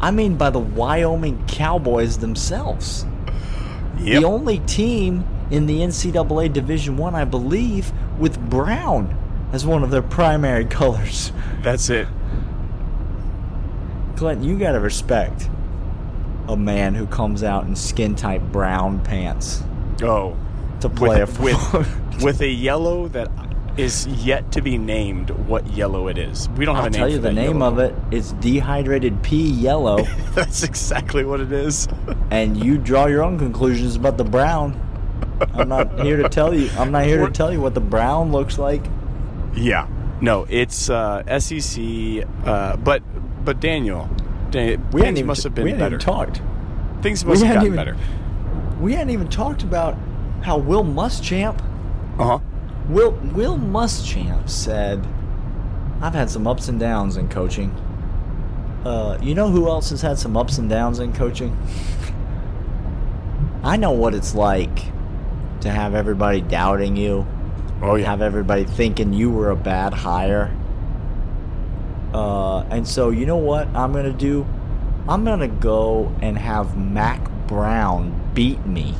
[0.00, 3.06] I mean by the Wyoming Cowboys themselves.
[4.00, 4.20] Yep.
[4.20, 9.16] The only team in the NCAA Division One, I, I believe, with brown
[9.52, 11.32] as one of their primary colors.
[11.62, 12.08] That's it.
[14.16, 15.48] Clinton, you gotta respect
[16.48, 19.62] a man who comes out in skin tight brown pants
[20.02, 20.36] Oh,
[20.80, 23.30] to play with, a with with a yellow that
[23.80, 26.48] is yet to be named what yellow it is.
[26.50, 27.72] We don't have I'll a name tell you for the name yellow.
[27.72, 27.94] of it.
[28.10, 30.02] It's dehydrated pea yellow,
[30.34, 31.88] That's exactly what it is.
[32.30, 34.80] and you draw your own conclusions about the brown.
[35.54, 36.70] I'm not here to tell you.
[36.78, 38.84] I'm not here to tell you what the brown looks like.
[39.54, 39.88] yeah.
[40.22, 41.82] No, it's uh, SEC.
[42.44, 43.02] Uh, but
[43.42, 44.06] but Daniel,
[44.50, 45.86] Dan, We things must have been we better.
[45.96, 46.42] even talked.
[47.00, 47.96] things we must have gotten even- better.
[48.80, 49.96] We hadn't even talked about
[50.42, 51.58] how Will Muschamp
[52.18, 52.38] Uh huh.
[52.90, 55.06] Will Will Muschamp said,
[56.00, 57.72] "I've had some ups and downs in coaching.
[58.84, 61.56] Uh, you know who else has had some ups and downs in coaching?
[63.62, 64.86] I know what it's like
[65.60, 67.26] to have everybody doubting you,
[67.82, 68.06] Oh yeah.
[68.06, 70.50] have everybody thinking you were a bad hire.
[72.12, 74.46] Uh, and so you know what I'm gonna do?
[75.08, 78.94] I'm gonna go and have Mack Brown beat me."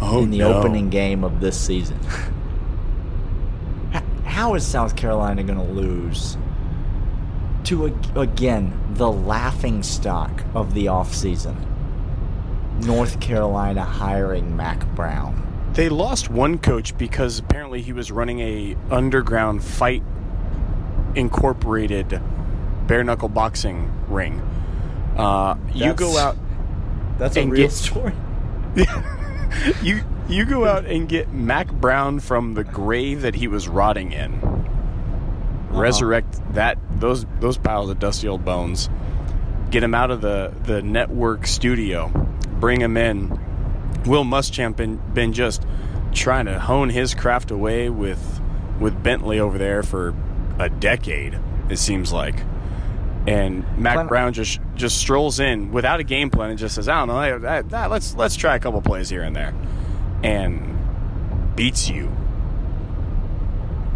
[0.00, 0.52] oh in the no.
[0.54, 1.98] opening game of this season.
[4.34, 6.36] How is South Carolina going to lose
[7.64, 11.54] to again the laughing stock of the offseason?
[12.84, 15.70] North Carolina hiring Mack Brown.
[15.74, 20.02] They lost one coach because apparently he was running a underground fight
[21.14, 22.20] incorporated
[22.88, 24.40] bare knuckle boxing ring.
[25.16, 26.36] Uh, you go out
[27.18, 28.14] That's a real get- story.
[29.80, 34.12] you you go out and get Mack Brown from the grave that he was rotting
[34.12, 34.34] in.
[34.34, 35.80] Uh-huh.
[35.80, 38.88] Resurrect that those those piles of dusty old bones.
[39.70, 42.08] Get him out of the the network studio.
[42.60, 43.40] Bring him in.
[44.06, 45.66] Will Muschamp been, been just
[46.12, 48.40] trying to hone his craft away with
[48.78, 50.14] with Bentley over there for
[50.58, 51.38] a decade.
[51.68, 52.36] It seems like.
[53.26, 56.88] And Mack Clem- Brown just just strolls in without a game plan and just says,
[56.88, 59.54] "I don't know, I, I, I- let's let's try a couple plays here and there,"
[60.22, 62.10] and beats you.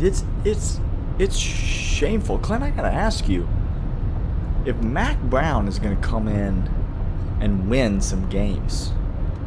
[0.01, 0.81] It's it's
[1.19, 2.39] it's shameful.
[2.39, 3.49] Clint, I gotta ask you,
[4.65, 6.71] if Mack Brown is gonna come in
[7.41, 8.93] and win some games,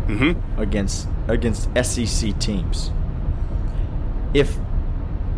[0.07, 0.59] Mm-hmm.
[0.59, 2.91] against against SEC teams.
[4.33, 4.57] If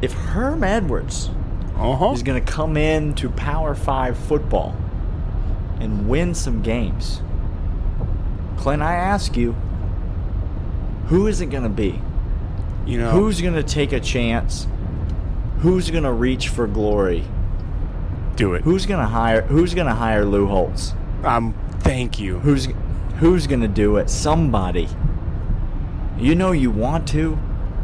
[0.02, 1.30] if Herm Edwards
[1.78, 2.12] Uh huh.
[2.14, 4.76] is to come in to Power 5 football
[5.80, 7.22] and win some games.
[8.58, 9.56] Clint, I ask you,
[11.06, 12.02] who is it going to be?
[12.86, 14.68] You know, Who's going to take a chance?
[15.60, 17.24] Who's going to reach for glory?
[18.36, 18.64] do it?
[18.64, 20.94] Who's going to hire who's going to hire Lou Holtz?
[21.24, 22.40] Um, thank you.
[22.40, 22.68] Who's
[23.20, 24.10] who's going to do it?
[24.10, 24.90] Somebody.
[26.18, 27.38] You know you want to.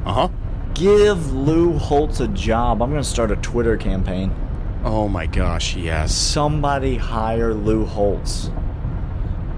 [0.06, 0.30] Uh huh.
[0.74, 2.82] Give Lou Holtz a job.
[2.82, 4.34] I'm going to start a Twitter campaign.
[4.84, 6.16] Oh my gosh, yes.
[6.16, 8.50] Somebody hire Lou Holtz.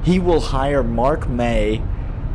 [0.03, 1.81] He will hire Mark May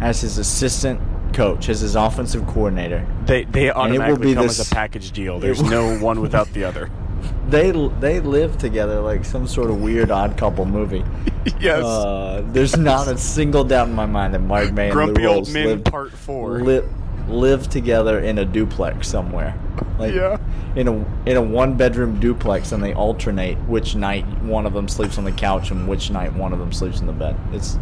[0.00, 1.00] as his assistant
[1.36, 3.06] coach, as his offensive coordinator.
[3.26, 5.38] They they automatically be come this- as a package deal.
[5.44, 6.90] There's no one without the other.
[7.48, 7.70] They
[8.00, 11.04] they live together like some sort of weird odd couple movie.
[11.60, 11.82] yes.
[11.84, 15.28] Uh, there's not a single doubt in my mind that Mark May and Grumpy Lou
[15.28, 16.60] old men live, part four.
[16.60, 16.82] li-
[17.28, 19.54] live together in a duplex somewhere.
[19.98, 20.38] Like Yeah.
[20.74, 20.92] in a
[21.28, 25.24] in a one bedroom duplex, and they alternate which night one of them sleeps on
[25.24, 27.36] the couch and which night one of them sleeps in the bed.
[27.52, 27.78] It's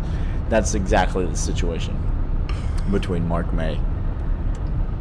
[0.50, 1.94] that's exactly the situation
[2.90, 3.78] between Mark May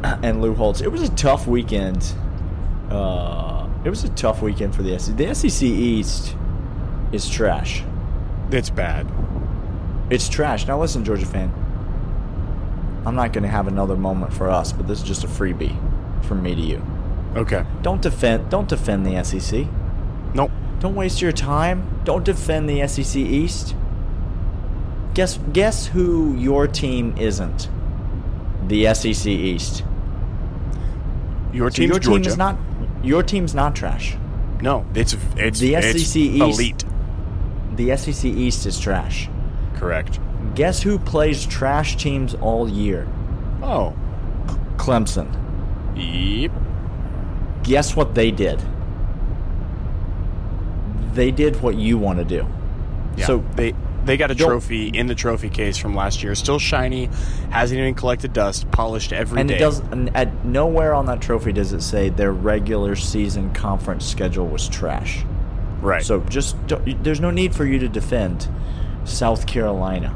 [0.03, 0.81] and Lou Holtz.
[0.81, 2.13] It was a tough weekend.
[2.89, 5.15] Uh, it was a tough weekend for the SEC.
[5.15, 6.35] The SEC East
[7.11, 7.83] is trash.
[8.51, 9.07] It's bad.
[10.09, 10.67] It's trash.
[10.67, 11.51] Now listen, Georgia fan.
[13.05, 15.75] I'm not going to have another moment for us, but this is just a freebie
[16.25, 16.81] from me to you.
[17.35, 17.65] Okay.
[17.81, 18.49] Don't defend.
[18.49, 19.65] Don't defend the SEC.
[20.33, 20.51] Nope.
[20.79, 22.01] Don't waste your time.
[22.03, 23.75] Don't defend the SEC East.
[25.13, 27.69] Guess guess who your team isn't?
[28.67, 29.83] The SEC East.
[31.53, 32.23] Your So team's your Georgia.
[32.23, 32.57] team is not.
[33.03, 34.15] Your team's not trash.
[34.61, 36.85] No, it's it's The it's SEC East- elite.
[37.75, 39.29] The SEC East is trash.
[39.75, 40.19] Correct.
[40.55, 43.07] Guess who plays trash teams all year?
[43.61, 43.93] Oh.
[44.77, 45.27] Clemson.
[45.95, 46.51] Yep.
[47.63, 48.61] Guess what they did?
[51.13, 52.47] They did what you want to do.
[53.15, 53.25] Yeah.
[53.27, 53.73] So they
[54.05, 57.05] They got a trophy in the trophy case from last year, still shiny,
[57.49, 59.41] hasn't even collected dust, polished every day.
[59.41, 59.79] And it does.
[59.79, 64.67] And at nowhere on that trophy does it say their regular season conference schedule was
[64.67, 65.23] trash.
[65.81, 66.03] right.
[66.03, 66.57] So just
[67.01, 68.49] there's no need for you to defend
[69.05, 70.13] South Carolina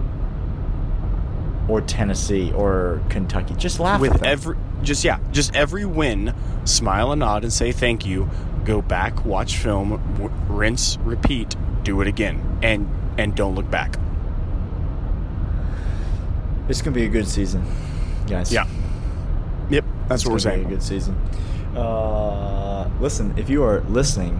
[1.69, 3.53] or Tennessee or Kentucky.
[3.55, 6.33] Just laugh at with every just yeah, just every win,
[6.65, 8.29] smile and nod and say thank you.
[8.65, 11.55] Go back, watch film, w- rinse, repeat,
[11.87, 12.87] do it again, and
[13.17, 13.97] and don't look back.
[16.69, 17.63] It's gonna be a good season,
[18.27, 18.51] guys.
[18.51, 18.67] Yeah.
[19.69, 20.65] Yep, that's It's what we're saying.
[20.65, 21.15] A good season.
[21.75, 24.37] Uh, listen, if you are listening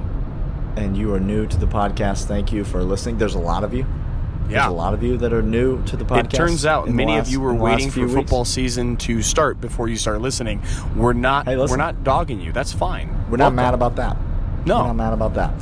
[0.75, 3.17] and you are new to the podcast, thank you for listening.
[3.17, 3.85] There's a lot of you.
[4.43, 4.69] There's Yeah.
[4.69, 6.25] a lot of you that are new to the podcast.
[6.25, 8.13] It turns out many last- of you were in the last waiting for few weeks.
[8.15, 10.61] football season to start before you start listening.
[10.95, 11.77] We're not Hey, listen.
[11.77, 12.51] we're not dogging you.
[12.51, 13.09] That's fine.
[13.29, 14.17] We're not mad about that.
[14.65, 14.79] No.
[14.81, 15.53] We're not mad about that.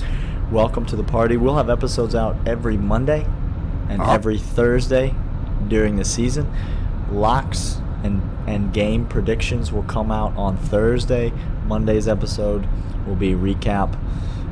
[0.51, 1.37] Welcome to the party.
[1.37, 3.25] We'll have episodes out every Monday
[3.89, 4.11] and Uh-huh.
[4.13, 5.13] every Thursday
[5.67, 6.47] during the season.
[7.11, 11.33] Locks and and game predictions will come out on Thursday.
[11.67, 12.67] Monday's episode
[13.07, 13.95] will be recap,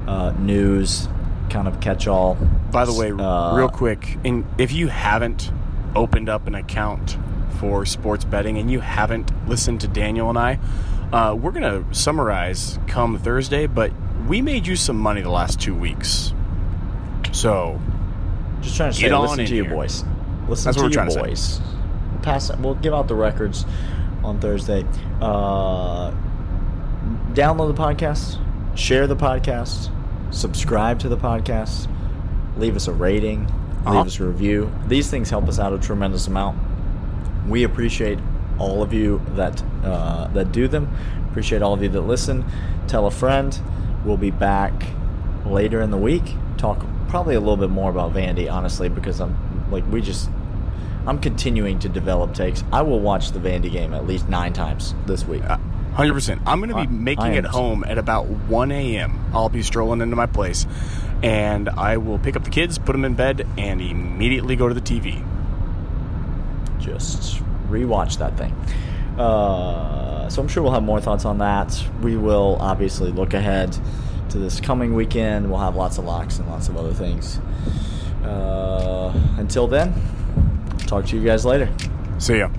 [0.08, 1.08] uh, news,
[1.52, 2.38] kind of catch all.
[2.72, 5.52] By the way, Uh, real quick, and if you haven't
[5.96, 7.20] opened up an account
[7.60, 10.58] for sports betting and you haven't listened to Daniel and I,
[11.14, 13.68] uh, we're gonna summarize come Thursday.
[13.68, 13.92] But
[14.28, 16.34] we made you some money the last two weeks,
[17.32, 17.80] so
[18.62, 19.74] Just trying to Get say, listen to your here.
[19.76, 20.04] boys.
[20.48, 21.20] Listen That's to what we're your trying to say.
[21.22, 21.62] boys.
[22.22, 22.56] Pass.
[22.58, 23.66] We'll give out the records
[24.24, 24.86] on Thursday.
[25.22, 26.12] Uh,
[27.34, 28.40] download the podcast,
[28.78, 29.90] share the podcast,
[30.34, 31.88] subscribe to the podcast,
[32.58, 33.46] leave us a rating,
[33.86, 33.98] Uh-huh.
[33.98, 34.72] leave us a review.
[34.88, 36.58] These things help us out a tremendous amount.
[37.48, 38.20] We appreciate
[38.58, 40.88] all of you that uh, that do them.
[41.30, 42.46] Appreciate all of you that listen.
[42.88, 43.60] Tell a friend.
[44.06, 44.74] We'll be back
[45.46, 46.24] later in the week.
[46.58, 49.36] Talk probably a little bit more about Vandy, honestly, because I'm
[49.72, 50.30] like we just
[51.06, 52.64] I'm continuing to develop takes.
[52.72, 55.44] I will watch the Vandy game at least nine times this week.
[55.44, 55.58] uh,
[55.94, 56.42] hundred percent.
[56.46, 59.20] I'm gonna be I- making it home at about one a.m.
[59.34, 60.66] I'll be strolling into my place,
[61.22, 64.74] and I will pick up the kids, put them in bed, and immediately go to
[64.74, 65.24] the TV.
[66.80, 68.54] just rewatch that thing.
[70.24, 71.84] Uh, so I'm sure we'll have more thoughts on that.
[72.02, 73.78] We will obviously look ahead
[74.30, 75.50] to this coming weekend.
[75.50, 77.40] We'll have lots of locks and lots of other things.
[78.24, 79.94] Uh, until then,
[80.88, 81.70] talk to you guys later.
[82.20, 82.50] See ya.